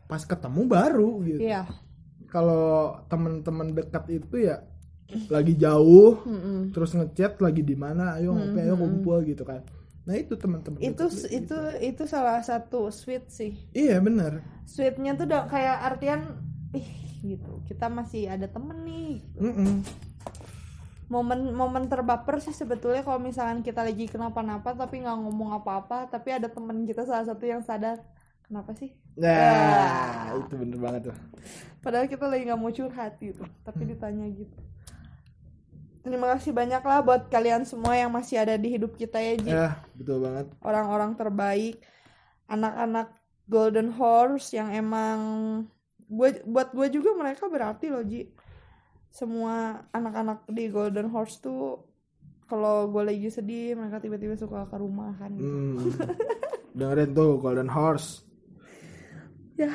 pas 0.07 0.23
ketemu 0.23 0.61
baru 0.67 1.11
gitu. 1.27 1.41
iya 1.43 1.63
Kalau 2.31 2.99
temen-temen 3.07 3.75
dekat 3.75 4.05
itu 4.11 4.37
ya 4.43 4.63
lagi 5.31 5.55
jauh 5.55 6.19
Mm-mm. 6.27 6.73
terus 6.75 6.97
ngechat 6.97 7.39
lagi 7.39 7.63
di 7.63 7.77
mana 7.77 8.17
ayo 8.19 8.35
ngopi 8.35 8.59
ayo 8.59 8.75
Hmm, 8.75 8.81
hmm, 8.81 8.83
kumpul 8.83 9.19
gitu 9.23 9.45
kan 9.45 9.63
nah 10.05 10.17
itu 10.17 10.35
teman-teman 10.37 10.81
itu 10.81 11.05
itu 11.07 11.29
gitu. 11.29 11.57
itu 11.81 12.03
salah 12.05 12.41
satu 12.43 12.89
sweet 12.91 13.29
sih 13.31 13.53
iya 13.73 14.01
bener 14.01 14.41
sweetnya 14.67 15.15
tuh 15.15 15.25
udah 15.29 15.47
kayak 15.47 15.77
artian 15.93 16.21
ih 16.73 16.89
gitu 17.23 17.63
kita 17.65 17.89
masih 17.89 18.29
ada 18.29 18.49
temen 18.49 18.85
nih 18.85 19.23
Mm-mm. 19.39 19.55
momen 19.55 19.85
momen 21.09 21.85
terbaper 21.87 22.41
sih 22.41 22.57
sebetulnya 22.57 23.05
kalau 23.05 23.21
misalkan 23.21 23.61
kita 23.61 23.85
lagi 23.85 24.09
kenapa-napa 24.09 24.73
tapi 24.73 25.05
nggak 25.05 25.17
ngomong 25.21 25.53
apa-apa 25.61 26.09
tapi 26.09 26.33
ada 26.33 26.49
temen 26.49 26.89
kita 26.89 27.05
salah 27.05 27.29
satu 27.29 27.45
yang 27.45 27.61
sadar 27.61 28.01
kenapa 28.45 28.73
sih? 28.77 28.93
Nah 29.17 30.35
itu 30.41 30.55
bener 30.57 30.79
banget 30.81 31.01
tuh. 31.13 31.17
Padahal 31.85 32.09
kita 32.09 32.25
lagi 32.29 32.49
nggak 32.49 32.61
mau 32.61 32.73
curhat 32.73 33.21
gitu 33.21 33.45
tapi 33.63 33.85
Hmm. 33.85 33.91
ditanya 33.93 34.27
gitu. 34.33 34.59
Terima 36.05 36.37
kasih 36.37 36.53
banyak 36.53 36.85
lah 36.85 37.01
buat 37.01 37.33
kalian 37.33 37.65
semua 37.65 37.97
yang 37.97 38.13
masih 38.13 38.37
ada 38.37 38.61
di 38.61 38.69
hidup 38.77 38.93
kita 38.97 39.17
ya 39.21 39.35
Ji. 39.41 39.51
Ya 39.53 39.69
betul 39.97 40.21
banget. 40.21 40.53
Orang-orang 40.61 41.17
terbaik 41.17 41.81
anak-anak 42.45 43.09
golden 43.49 43.89
horse 43.93 44.53
yang 44.53 44.69
emang 44.73 45.19
gue 46.05 46.45
buat 46.45 46.73
gue 46.77 46.89
juga 46.93 47.17
mereka 47.17 47.49
berarti 47.49 47.89
loh 47.89 48.05
Ji 48.05 48.29
semua 49.15 49.55
anak-anak 49.89 50.43
di 50.49 50.67
golden 50.69 51.07
horse 51.07 51.39
tuh 51.39 51.87
kalau 52.45 52.91
gue 52.91 53.03
lagi 53.05 53.31
sedih 53.31 53.73
mereka 53.73 53.97
tiba-tiba 53.97 54.35
suka 54.35 54.67
ke 54.67 54.75
rumah 54.75 55.15
kan 55.17 55.31
gitu. 55.33 55.47
Hmm. 55.47 55.79
Dengerin 56.75 57.11
tuh 57.13 57.39
Golden 57.39 57.71
Horse. 57.71 58.27
ya 59.55 59.71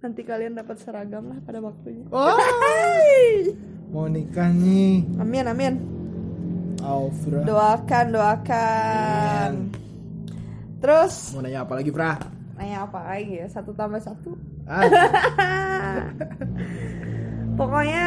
nanti 0.00 0.20
kalian 0.20 0.52
dapat 0.52 0.74
seragam 0.76 1.30
lah 1.30 1.38
pada 1.40 1.62
waktunya 1.62 2.02
Oh, 2.10 2.34
mau 3.94 4.04
nikah 4.04 4.50
nih. 4.50 5.06
amin 5.16 5.44
amin 5.46 5.74
Aufra. 6.82 7.40
doakan 7.40 8.06
doakan 8.10 9.50
terus 10.76 11.30
Mau 11.30 11.40
nanya 11.40 11.62
apa 11.62 11.78
lagi, 11.78 11.88
Fra? 11.88 12.18
nanya 12.54 12.84
apa 12.84 12.98
lagi 13.06 13.38
ya 13.38 13.46
satu 13.48 13.70
tambah 13.70 14.02
satu 14.02 14.34
Ah, 14.66 14.82
pokoknya 17.54 18.06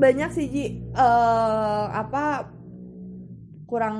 banyak 0.00 0.30
sih 0.32 0.46
Ji. 0.48 0.66
Eh, 0.96 1.86
apa 1.92 2.48
kurang 3.68 3.98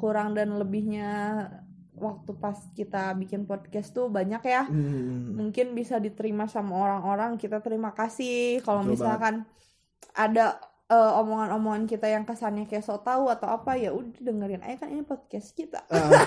kurang 0.00 0.34
dan 0.34 0.58
lebihnya 0.58 1.46
waktu 1.94 2.34
pas 2.34 2.58
kita 2.74 3.14
bikin 3.14 3.46
podcast 3.46 3.94
tuh 3.94 4.10
banyak 4.10 4.42
ya. 4.42 4.66
Hmm. 4.66 5.38
mungkin 5.38 5.76
bisa 5.78 6.02
diterima 6.02 6.50
sama 6.50 6.80
orang-orang 6.80 7.38
kita 7.38 7.60
terima 7.60 7.94
kasih. 7.94 8.64
Kalau 8.64 8.82
misalkan 8.82 9.46
ada 10.16 10.58
eh, 10.90 11.12
omongan-omongan 11.20 11.84
kita 11.86 12.10
yang 12.10 12.26
kesannya 12.26 12.66
kayak 12.66 12.82
so 12.82 12.98
tahu 12.98 13.30
atau 13.30 13.52
apa 13.52 13.78
ya 13.78 13.94
udah 13.94 14.18
dengerin 14.18 14.64
aja 14.66 14.82
kan 14.82 14.88
ini 14.90 15.06
podcast 15.06 15.54
kita. 15.54 15.86
Ah, 15.86 16.26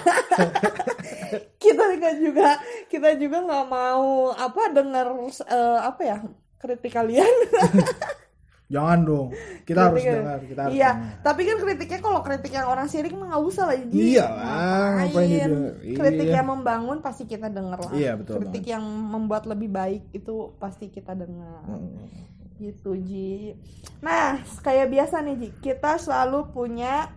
kita 1.63 2.15
juga 2.21 2.61
kita 2.87 3.17
juga 3.19 3.43
nggak 3.43 3.65
mau 3.67 4.31
apa 4.31 4.61
denger 4.71 5.07
eh, 5.49 5.79
apa 5.83 6.01
ya 6.05 6.17
kritik 6.61 6.93
kalian 6.95 7.27
jangan 8.65 8.99
dong. 9.01 9.27
Kita 9.61 9.79
harus 9.85 10.01
dengar. 10.01 10.39
Kita 10.41 10.61
harus 10.63 10.73
iya 10.73 10.89
dengar. 10.91 11.21
tapi 11.21 11.41
kan 11.43 11.57
kritiknya 11.59 11.99
kalau 11.99 12.19
kritik 12.19 12.49
yang 12.49 12.65
orang 12.65 12.85
sirik 12.85 13.13
mah 13.13 13.27
nggak 13.27 13.43
usah 13.43 13.63
lah 13.63 13.77
Ji. 13.77 13.93
Iya 14.11 14.25
ngapain 14.25 14.97
Ngapain? 14.97 15.29
didengar? 15.29 15.73
kritik 15.95 16.25
Iya. 16.25 16.35
yang 16.35 16.47
membangun 16.49 16.97
pasti 16.99 17.23
kita 17.23 17.47
denger 17.47 17.79
lah 17.79 17.91
Iya, 17.91 18.11
betul 18.15 18.33
kritik 18.39 18.65
yang 18.65 18.81
membuat 18.83 19.43
lebih 19.45 19.69
baik 19.69 20.09
itu 20.11 20.33
pasti 20.55 20.85
kita 20.87 21.13
dengar 21.13 21.61
Hmm. 21.63 22.09
gitu 22.55 22.97
Ji 22.97 23.53
nah 23.99 24.35
kayak 24.59 24.89
biasa 24.89 25.21
nih 25.21 25.35
Ji 25.37 25.49
kita 25.61 25.95
selalu 25.95 26.49
punya 26.49 27.13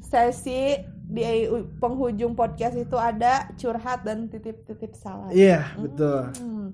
sesi 0.00 0.72
di 1.02 1.22
penghujung 1.76 2.32
podcast 2.32 2.74
itu 2.76 2.96
ada 2.96 3.50
curhat 3.54 4.02
dan 4.02 4.26
titip-titip 4.26 4.92
salam 4.92 5.30
Iya, 5.30 5.74
betul. 5.76 6.32
Hmm. 6.32 6.68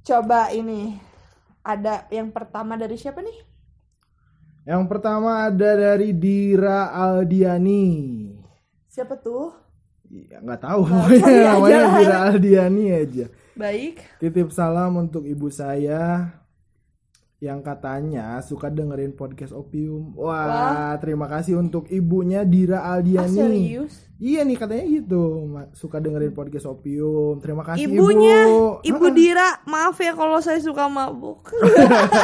coba 0.00 0.50
ini 0.50 0.98
ada 1.62 2.06
yang 2.08 2.28
pertama 2.28 2.74
dari 2.74 2.94
siapa 2.94 3.18
nih 3.18 3.38
Yang 4.62 4.82
pertama 4.86 5.42
ada 5.42 5.70
dari 5.74 6.10
Dira 6.12 6.90
Aldiani. 6.90 7.86
siapa 8.86 9.16
tuh 9.16 9.50
Ya, 10.12 10.38
nggak 10.38 10.60
tahu 10.60 10.82
Nah, 10.84 11.08
aja 11.08 11.32
namanya 11.48 11.80
lah. 11.80 11.92
Dira 11.96 12.16
Aldiani 12.28 12.84
aja. 12.92 13.26
baik 13.54 13.96
Titip 14.18 14.50
salam 14.50 14.92
untuk 14.98 15.24
ibu 15.24 15.48
saya 15.48 16.28
yang 17.42 17.58
katanya 17.58 18.38
suka 18.38 18.70
dengerin 18.70 19.18
podcast 19.18 19.50
Opium. 19.50 20.14
Wah, 20.14 20.94
terima 21.02 21.26
kasih 21.26 21.58
untuk 21.58 21.90
ibunya 21.90 22.46
Dira 22.46 22.86
ah, 22.86 23.02
Aldiani. 23.02 23.34
serius 23.34 23.94
Iya 24.22 24.46
nih 24.46 24.54
katanya 24.54 24.86
gitu, 24.86 25.50
suka 25.74 25.98
dengerin 25.98 26.30
podcast 26.30 26.70
Opium. 26.70 27.42
Terima 27.42 27.66
kasih 27.66 27.90
Ibunya, 27.90 28.46
Ibu. 28.46 28.86
Ibu 28.86 29.06
Ah, 29.10 29.14
Dira, 29.18 29.48
maaf 29.66 29.98
ya 29.98 30.14
kalau 30.14 30.38
saya 30.38 30.62
suka 30.62 30.86
mabuk. 30.86 31.50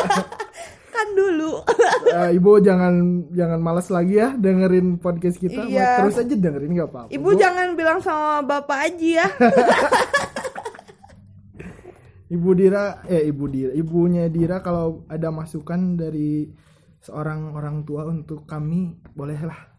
kan 0.94 1.09
dulu. 1.18 1.66
eh, 2.14 2.38
ibu 2.38 2.59
jangan 2.62 3.26
jangan 3.35 3.59
malas 3.59 3.90
lagi 3.90 4.22
ya 4.22 4.38
dengerin 4.38 5.02
podcast 5.02 5.42
kita. 5.42 5.66
Iya. 5.66 6.07
Terus 6.07 6.22
aja 6.22 6.35
dengerin 6.38 6.70
nggak 6.78 6.90
apa-apa. 6.94 7.11
Ibu 7.11 7.31
Bu. 7.35 7.38
jangan 7.38 7.74
bilang 7.74 7.98
sama 7.98 8.46
bapak 8.46 8.94
aja 8.94 9.26
ya. 9.26 9.26
Ibu 12.29 12.51
Dira, 12.53 13.01
eh 13.09 13.25
Ibu 13.25 13.45
Dira, 13.49 13.73
ibunya 13.73 14.29
Dira 14.29 14.61
kalau 14.61 15.09
ada 15.09 15.33
masukan 15.33 15.97
dari 15.97 16.45
seorang 17.01 17.57
orang 17.57 17.88
tua 17.88 18.05
untuk 18.05 18.45
kami, 18.45 19.01
bolehlah. 19.17 19.77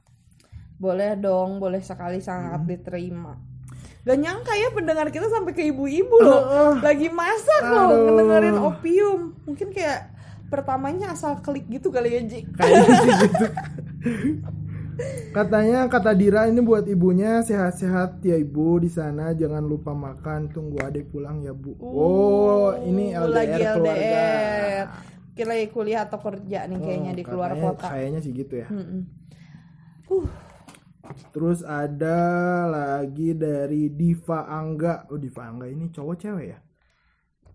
boleh 0.80 1.20
dong, 1.20 1.60
boleh 1.60 1.84
sekali 1.84 2.24
sangat 2.24 2.64
diterima. 2.64 3.36
Gak 4.08 4.16
nyangka 4.16 4.56
ya 4.56 4.72
pendengar 4.72 5.12
kita 5.12 5.28
sampai 5.28 5.52
ke 5.52 5.68
ibu-ibu 5.70 6.16
loh. 6.24 6.40
Heeh. 6.40 6.74
Lagi 6.80 7.08
masak 7.12 7.64
loh, 7.68 7.92
Aduh. 7.92 8.00
ngedengerin 8.08 8.58
opium. 8.64 9.20
Mungkin 9.44 9.76
kayak 9.76 10.08
pertamanya 10.48 11.12
asal 11.12 11.44
klik 11.44 11.68
gitu 11.68 11.92
kali 11.92 12.16
ya, 12.16 12.22
Ji. 12.24 12.48
Kayaknya 12.56 12.96
sih 12.96 13.12
gitu. 13.28 13.46
Katanya 15.30 15.86
kata 15.86 16.12
Dira 16.12 16.46
ini 16.46 16.60
buat 16.60 16.84
ibunya 16.86 17.40
sehat-sehat 17.40 18.20
ya 18.22 18.36
ibu 18.36 18.78
di 18.78 18.88
sana 18.88 19.32
jangan 19.32 19.62
lupa 19.62 19.92
makan 19.92 20.50
tunggu 20.50 20.80
adik 20.80 21.08
pulang 21.08 21.40
ya 21.40 21.52
bu. 21.52 21.78
oh 21.78 22.74
ini 22.80 23.12
LDR 23.12 23.24
Uh, 23.24 23.32
lagi 23.32 23.62
keluarga. 23.64 23.94
LDR. 23.96 24.86
Mungkin 25.30 25.48
lagi 25.48 25.68
kuliah 25.70 26.02
atau 26.04 26.20
kerja 26.20 26.60
nih 26.66 26.78
kayaknya 26.78 27.12
Oh, 27.12 27.16
di 27.16 27.24
keluar 27.24 27.50
katanya- 27.50 27.66
kota. 27.72 27.88
Kayaknya 27.88 28.20
sih 28.20 28.32
gitu 28.34 28.54
ya. 28.58 28.68
Mm-mm. 28.68 29.02
Terus 31.30 31.60
ada 31.62 32.20
lagi 32.66 33.34
dari 33.34 33.90
Diva 33.90 34.46
Angga. 34.46 35.08
Oh 35.08 35.18
Diva 35.18 35.48
Angga 35.48 35.66
ini 35.66 35.88
cowok 35.88 36.16
cewek 36.18 36.46
ya? 36.50 36.60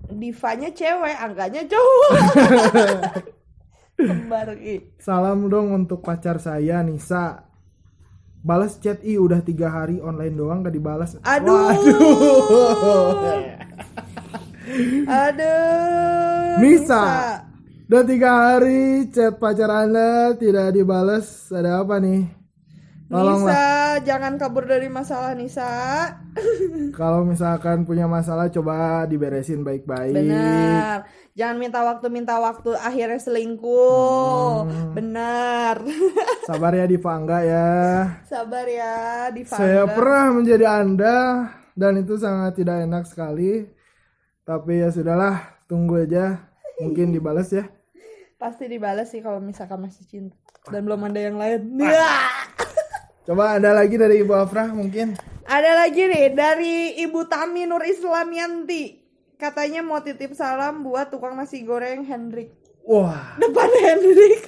Divanya 0.07 0.69
cewek, 0.69 1.17
angkanya 1.17 1.63
cowok. 1.65 2.11
Kembar 3.95 4.59
Ki. 4.59 4.95
Salam 4.99 5.47
dong 5.47 5.71
untuk 5.71 6.03
pacar 6.03 6.43
saya 6.43 6.83
Nisa. 6.83 7.47
Balas 8.45 8.77
chat 8.77 9.01
i 9.01 9.17
udah 9.17 9.41
tiga 9.41 9.73
hari 9.73 10.05
online 10.05 10.37
doang 10.37 10.61
gak 10.61 10.77
dibalas. 10.77 11.17
Aduh. 11.25 11.73
Waduh. 11.73 13.13
Aduh. 15.09 16.61
Nisa. 16.61 17.05
Udah 17.89 18.05
tiga 18.05 18.31
hari 18.33 19.09
chat 19.09 19.41
pacar 19.41 19.71
anda 19.73 20.37
tidak 20.37 20.77
dibalas. 20.77 21.49
Ada 21.49 21.81
apa 21.81 21.97
nih? 22.03 22.45
Tolonglah. 23.09 23.53
Nisa, 23.53 23.65
jangan 24.05 24.33
kabur 24.41 24.65
dari 24.67 24.89
masalah 24.91 25.33
Nisa. 25.39 25.71
Kalau 26.99 27.23
misalkan 27.23 27.87
punya 27.89 28.11
masalah 28.11 28.51
coba 28.51 29.07
diberesin 29.09 29.63
baik-baik. 29.63 30.17
Benar. 30.19 31.07
Jangan 31.35 31.59
minta 31.59 31.83
waktu 31.83 32.07
minta 32.15 32.39
waktu 32.39 32.79
akhirnya 32.79 33.19
selingkuh. 33.19 34.71
Hmm. 34.71 34.95
Benar. 34.95 35.83
Sabar 36.49 36.71
ya 36.79 36.87
Diva 36.87 37.11
Angga 37.11 37.43
ya. 37.43 37.71
Sabar 38.23 38.63
ya, 38.71 39.27
Diva. 39.35 39.59
Saya 39.59 39.83
pernah 39.91 40.31
menjadi 40.31 40.67
Anda 40.71 41.51
dan 41.75 41.99
itu 41.99 42.15
sangat 42.15 42.55
tidak 42.55 42.87
enak 42.87 43.11
sekali. 43.11 43.67
Tapi 44.47 44.87
ya 44.87 44.95
sudahlah, 44.95 45.59
tunggu 45.67 46.07
aja. 46.07 46.39
Mungkin 46.79 47.11
dibalas 47.11 47.51
ya. 47.51 47.67
Pasti 48.39 48.71
dibalas 48.71 49.11
sih 49.11 49.19
kalau 49.19 49.43
misalkan 49.43 49.83
masih 49.83 50.07
cinta. 50.07 50.39
Dan 50.71 50.87
belum 50.87 51.11
ada 51.11 51.19
yang 51.19 51.35
lain. 51.35 51.83
Ah. 51.83 52.47
Coba 53.27 53.59
ada 53.59 53.75
lagi 53.75 53.99
dari 53.99 54.23
Ibu 54.23 54.39
Afrah 54.39 54.71
mungkin. 54.71 55.19
Ada 55.51 55.83
lagi 55.83 56.07
nih 56.07 56.31
dari 56.31 56.95
Ibu 57.03 57.27
Tami 57.27 57.67
Nur 57.67 57.83
Islamianti. 57.83 59.04
Katanya 59.35 59.83
mau 59.83 59.99
titip 59.99 60.33
salam 60.33 60.87
buat 60.87 61.11
tukang 61.11 61.35
nasi 61.35 61.67
goreng 61.67 62.07
Hendrik. 62.07 62.55
Wah, 62.85 63.35
Depan 63.41 63.71
Hendrik. 63.81 64.45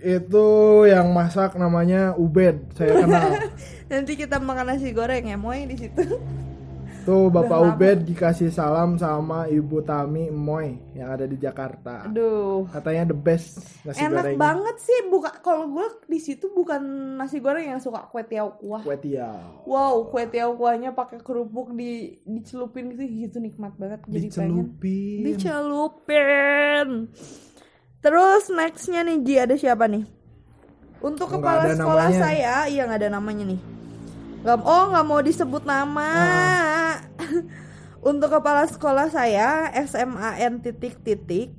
itu 0.00 0.48
yang 0.88 1.12
masak 1.12 1.58
namanya 1.60 2.16
Ubed, 2.16 2.72
saya 2.72 3.04
kenal. 3.04 3.36
Nanti 3.92 4.16
kita 4.16 4.40
makan 4.40 4.72
nasi 4.72 4.96
goreng 4.96 5.28
ya, 5.28 5.36
Moy 5.36 5.68
di 5.68 5.76
situ. 5.76 6.16
Tuh 7.00 7.32
Bapak 7.32 7.58
Udah 7.58 7.72
lama. 7.72 7.76
Ubed 7.80 7.98
dikasih 8.04 8.52
salam 8.52 9.00
sama 9.00 9.48
Ibu 9.48 9.80
Tami 9.80 10.28
Moy 10.28 10.76
yang 10.92 11.16
ada 11.16 11.24
di 11.24 11.40
Jakarta. 11.40 12.04
Aduh. 12.04 12.68
Katanya 12.68 13.08
the 13.08 13.16
best 13.16 13.64
nasi 13.82 14.04
Enak 14.04 14.36
goreng. 14.36 14.38
banget 14.38 14.76
sih 14.84 14.98
buka 15.08 15.32
kalau 15.40 15.64
gue 15.72 15.86
di 16.06 16.20
situ 16.20 16.52
bukan 16.52 16.80
nasi 17.16 17.40
goreng 17.40 17.64
yang 17.64 17.80
suka 17.80 18.04
kue 18.12 18.20
tiaw 18.28 18.52
kuah. 18.60 18.84
Kue 18.84 19.00
tiaw. 19.00 19.64
Wow, 19.64 20.12
kue 20.12 20.28
tiaw 20.28 20.52
kuahnya 20.52 20.92
pakai 20.92 21.24
kerupuk 21.24 21.72
di 21.72 22.20
dicelupin 22.28 22.92
gitu 22.92 23.02
gitu 23.08 23.36
nikmat 23.40 23.72
banget 23.80 24.04
jadi 24.04 24.28
pengen. 24.28 24.28
Dicelupin. 24.28 25.20
Dicelupin. 25.24 26.88
Terus 28.00 28.44
nextnya 28.52 29.00
nih 29.08 29.16
Ji 29.24 29.34
ada 29.40 29.56
siapa 29.56 29.88
nih? 29.88 30.04
Untuk 31.00 31.32
Nggak 31.32 31.40
kepala 31.40 31.62
sekolah 31.80 32.06
namanya. 32.12 32.20
saya, 32.20 32.54
iya 32.68 32.84
nggak 32.84 33.00
ada 33.00 33.08
namanya 33.16 33.44
nih. 33.56 33.79
Nggak, 34.40 34.58
oh 34.64 34.84
nggak 34.88 35.06
mau 35.06 35.20
disebut 35.20 35.62
nama. 35.68 36.10
Untuk 38.08 38.32
kepala 38.32 38.64
sekolah 38.64 39.12
saya 39.12 39.68
SMAN 39.84 40.64
titik 40.64 41.04
titik, 41.04 41.52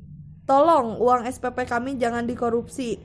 tolong 0.49 0.97
uang 0.97 1.29
SPP 1.29 1.69
kami 1.69 2.01
jangan 2.01 2.25
dikorupsi. 2.25 2.97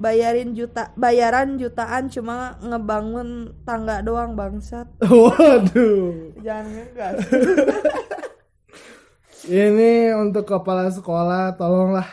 Bayarin 0.00 0.56
juta, 0.56 0.90
bayaran 0.96 1.60
jutaan 1.60 2.08
cuma 2.10 2.56
ngebangun 2.58 3.54
tangga 3.62 4.02
doang 4.02 4.34
bangsat. 4.34 4.88
Waduh. 5.06 6.34
Jangan 6.42 6.66
ngegas. 6.66 7.16
Ini 9.50 10.12
untuk 10.18 10.44
kepala 10.44 10.90
sekolah 10.92 11.56
tolonglah 11.56 12.04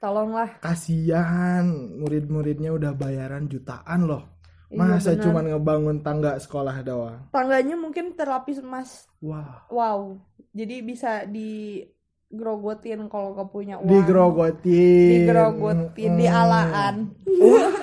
tolonglah 0.00 0.60
kasihan 0.60 1.66
murid-muridnya 2.00 2.72
udah 2.72 2.92
bayaran 2.96 3.44
jutaan 3.48 4.08
loh 4.08 4.35
Iya, 4.66 4.76
masa 4.76 5.10
benar. 5.12 5.22
cuman 5.22 5.44
ngebangun 5.48 5.96
tangga 6.00 6.32
sekolah 6.36 6.76
doang 6.82 7.18
tangganya 7.30 7.74
mungkin 7.74 8.12
terlapis 8.12 8.58
emas 8.58 9.06
wah 9.18 9.62
wow 9.68 10.18
jadi 10.50 10.82
bisa 10.82 11.22
digrogotin 11.22 13.06
kalau 13.06 13.30
gak 13.32 13.46
punya 13.48 13.78
uang 13.78 13.86
digrogotin 13.86 15.22
digrogotin 15.22 16.10
Hmm. 16.10 16.18
dialaan 16.18 16.94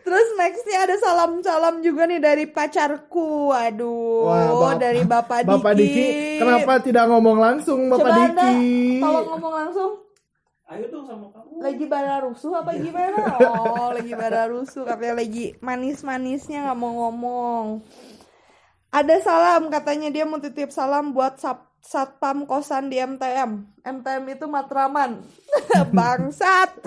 Terus 0.00 0.28
nextnya 0.34 0.88
ada 0.88 0.96
salam-salam 0.96 1.84
juga 1.84 2.08
nih 2.08 2.16
dari 2.16 2.48
pacarku. 2.48 3.52
Aduh, 3.52 4.24
Wah, 4.24 4.72
Bap- 4.72 4.80
dari 4.80 5.04
Bapak 5.04 5.44
Diki. 5.44 5.52
Bapak 5.52 5.72
Diki 5.76 6.06
kenapa 6.38 6.72
tidak 6.80 7.04
ngomong 7.06 7.36
langsung 7.36 7.92
Bapak 7.92 8.00
Coba 8.00 8.16
Diki 8.16 8.24
Anda 8.24 8.48
tolong 9.04 9.26
ngomong 9.28 9.54
langsung. 9.54 9.90
Ayo 10.68 10.84
dong 10.92 11.08
sama 11.08 11.32
kamu. 11.32 11.64
Lagi 11.64 11.84
bara 11.88 12.20
rusuh 12.20 12.52
apa 12.60 12.76
gimana? 12.76 13.16
Oh, 13.40 13.88
lagi 13.88 14.12
bara 14.12 14.52
rusuh. 14.52 14.84
Katanya 14.84 15.24
lagi 15.24 15.56
manis-manisnya 15.64 16.68
nggak 16.68 16.76
mau 16.76 16.92
ngomong. 16.92 17.80
Ada 18.92 19.16
salam 19.24 19.72
katanya 19.72 20.12
dia 20.12 20.28
mau 20.28 20.36
titip 20.36 20.68
salam 20.68 21.16
buat 21.16 21.40
sap 21.40 21.72
satpam 21.80 22.44
kosan 22.44 22.92
di 22.92 23.00
MTM. 23.00 23.64
MTM 23.80 24.24
itu 24.28 24.44
Matraman. 24.44 25.24
Bangsat. 25.96 26.84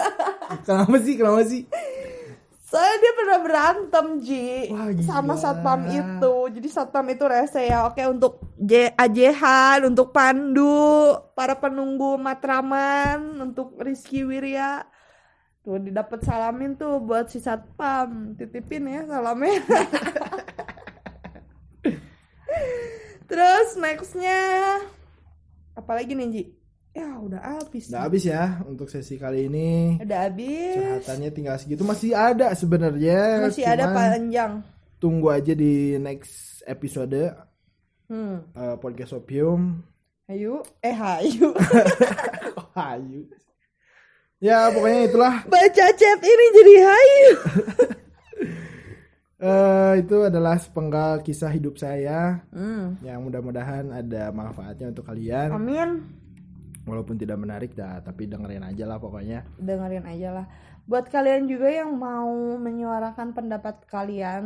kenapa 0.66 0.96
sih 0.98 1.14
kenapa 1.14 1.42
sih 1.46 1.70
Soalnya 2.70 3.02
dia 3.02 3.12
pernah 3.18 3.38
berantem 3.42 4.06
Ji 4.22 4.70
Wah, 4.70 4.94
gila. 4.94 5.02
sama 5.10 5.34
satpam 5.34 5.90
itu. 5.90 6.34
Jadi 6.54 6.68
satpam 6.70 7.02
itu 7.10 7.26
rese 7.26 7.66
ya. 7.66 7.90
Oke 7.90 8.06
untuk 8.06 8.38
J 8.54 8.94
Ajehan, 8.94 9.90
untuk 9.90 10.14
Pandu, 10.14 11.18
para 11.34 11.58
penunggu 11.58 12.14
Matraman, 12.14 13.42
untuk 13.42 13.74
Rizky 13.74 14.22
Wirya. 14.22 14.86
Tuh 15.66 15.82
didapat 15.82 16.22
salamin 16.22 16.78
tuh 16.78 17.02
buat 17.02 17.26
si 17.26 17.42
satpam. 17.42 18.38
Titipin 18.38 18.86
ya 18.86 19.02
salamnya. 19.02 19.66
Terus 23.26 23.68
nextnya 23.82 24.38
apa 25.74 25.90
lagi 25.98 26.14
nih 26.14 26.28
Ji? 26.30 26.59
Ya 26.90 27.06
udah 27.16 27.38
habis. 27.38 27.86
udah 27.86 28.02
habis 28.02 28.24
ya 28.24 28.58
untuk 28.64 28.86
sesi 28.86 29.14
kali 29.14 29.46
ini 29.46 29.94
Udah 29.98 30.26
habis. 30.26 30.74
curhatannya 30.74 31.30
tinggal 31.30 31.54
segitu 31.54 31.82
masih 31.82 32.12
ada 32.12 32.50
sebenarnya 32.52 33.46
Masih 33.46 33.62
ada 33.62 33.90
panjang. 33.90 34.58
tunggu 34.96 35.30
aja 35.30 35.52
di 35.52 35.94
next 35.96 36.60
episode 36.64 37.30
Hmm. 38.04 38.42
eh, 38.50 38.74
podcast 38.76 39.14
opium 39.14 39.86
Ayo, 40.26 40.66
eh 40.80 40.90
hayu. 40.90 41.54
oh, 42.58 42.66
hayu 42.74 43.22
ya 44.38 44.66
pokoknya 44.68 45.00
itulah 45.06 45.34
Baca 45.46 45.86
chat 45.92 46.18
ini 46.18 46.44
jadi 46.52 46.74
hayu. 46.82 47.30
Eh, 49.40 49.92
itu 49.98 50.20
adalah 50.20 50.60
sepenggal 50.60 51.24
kisah 51.24 51.48
hidup 51.48 51.72
saya 51.74 52.44
Hmm. 52.52 53.00
yang 53.00 53.24
mudah-mudahan 53.24 53.88
ada 53.88 54.28
manfaatnya 54.28 54.92
untuk 54.92 55.06
kalian 55.06 55.48
Amin. 55.50 55.90
Walaupun 56.82 57.16
tidak 57.16 57.36
menarik 57.36 57.72
dah 57.72 58.00
tapi 58.00 58.24
dengerin 58.24 58.64
aja 58.64 58.84
lah 58.84 58.98
pokoknya 58.98 59.44
Dengerin 59.56 60.06
aja 60.06 60.28
lah. 60.32 60.46
Buat 60.84 61.06
kalian 61.06 61.46
juga 61.46 61.70
yang 61.70 61.94
mau 61.94 62.26
menyuarakan 62.58 63.30
pendapat 63.30 63.86
kalian 63.86 64.44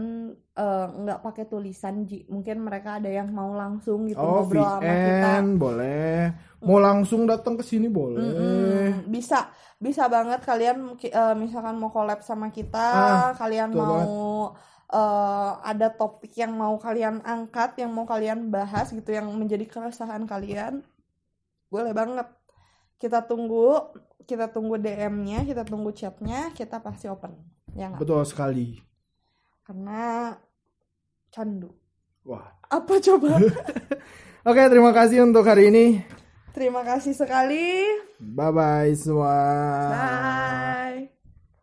eh, 0.53 0.87
nggak 0.93 1.23
pakai 1.23 1.45
tulisan, 1.47 2.05
Ji. 2.05 2.27
Mungkin 2.29 2.61
mereka 2.61 3.01
ada 3.01 3.09
yang 3.09 3.33
mau 3.33 3.55
langsung 3.55 4.05
gitu 4.05 4.21
oh 4.21 4.45
ngobrol 4.45 4.67
sama 4.67 4.95
kita. 4.99 5.41
VN 5.41 5.57
boleh 5.57 6.13
mau 6.61 6.79
langsung 6.81 7.25
datang 7.25 7.55
ke 7.57 7.65
sini 7.65 7.89
boleh 7.89 8.21
Mm-mm. 8.21 8.89
Bisa, 9.09 9.49
bisa 9.77 10.09
banget 10.09 10.41
kalian 10.45 10.97
eh, 11.01 11.35
misalkan 11.37 11.77
mau 11.77 11.89
collab 11.89 12.21
sama 12.21 12.49
kita, 12.51 12.79
Ah, 12.79 13.31
kalian 13.37 13.71
mau 13.73 14.01
banget. 14.05 14.09
eh, 14.93 15.51
ada 15.65 15.89
topik 15.93 16.33
yang 16.37 16.53
mau 16.55 16.75
kalian 16.77 17.21
angkat, 17.25 17.81
yang 17.81 17.91
mau 17.93 18.05
kalian 18.05 18.49
bahas 18.49 18.93
gitu, 18.93 19.11
yang 19.11 19.27
menjadi 19.35 19.65
keresahan 19.67 20.25
kalian, 20.25 20.85
boleh 21.75 21.91
banget. 21.91 22.31
Kita 22.95 23.27
tunggu, 23.27 23.91
kita 24.23 24.47
tunggu 24.49 24.79
DM-nya, 24.79 25.43
kita 25.43 25.67
tunggu 25.67 25.91
chatnya, 25.91 26.55
kita 26.55 26.79
pasti 26.79 27.11
open, 27.11 27.35
ya 27.75 27.91
nggak? 27.91 27.99
betul 28.01 28.23
sekali 28.23 28.79
Karena 29.61 30.31
candu. 31.29 31.75
wah 32.23 32.55
Apa 32.71 33.03
coba? 33.03 33.43
oke 34.49 34.63
terima 34.71 34.95
kasih 34.95 35.27
untuk 35.27 35.43
hari 35.43 35.69
ini 35.69 35.87
Terima 36.55 36.87
kasih 36.87 37.13
sekali. 37.13 37.83
bye 38.23 38.55
bye 38.55 38.95
semua 38.95 39.35
Bye. 39.91 41.14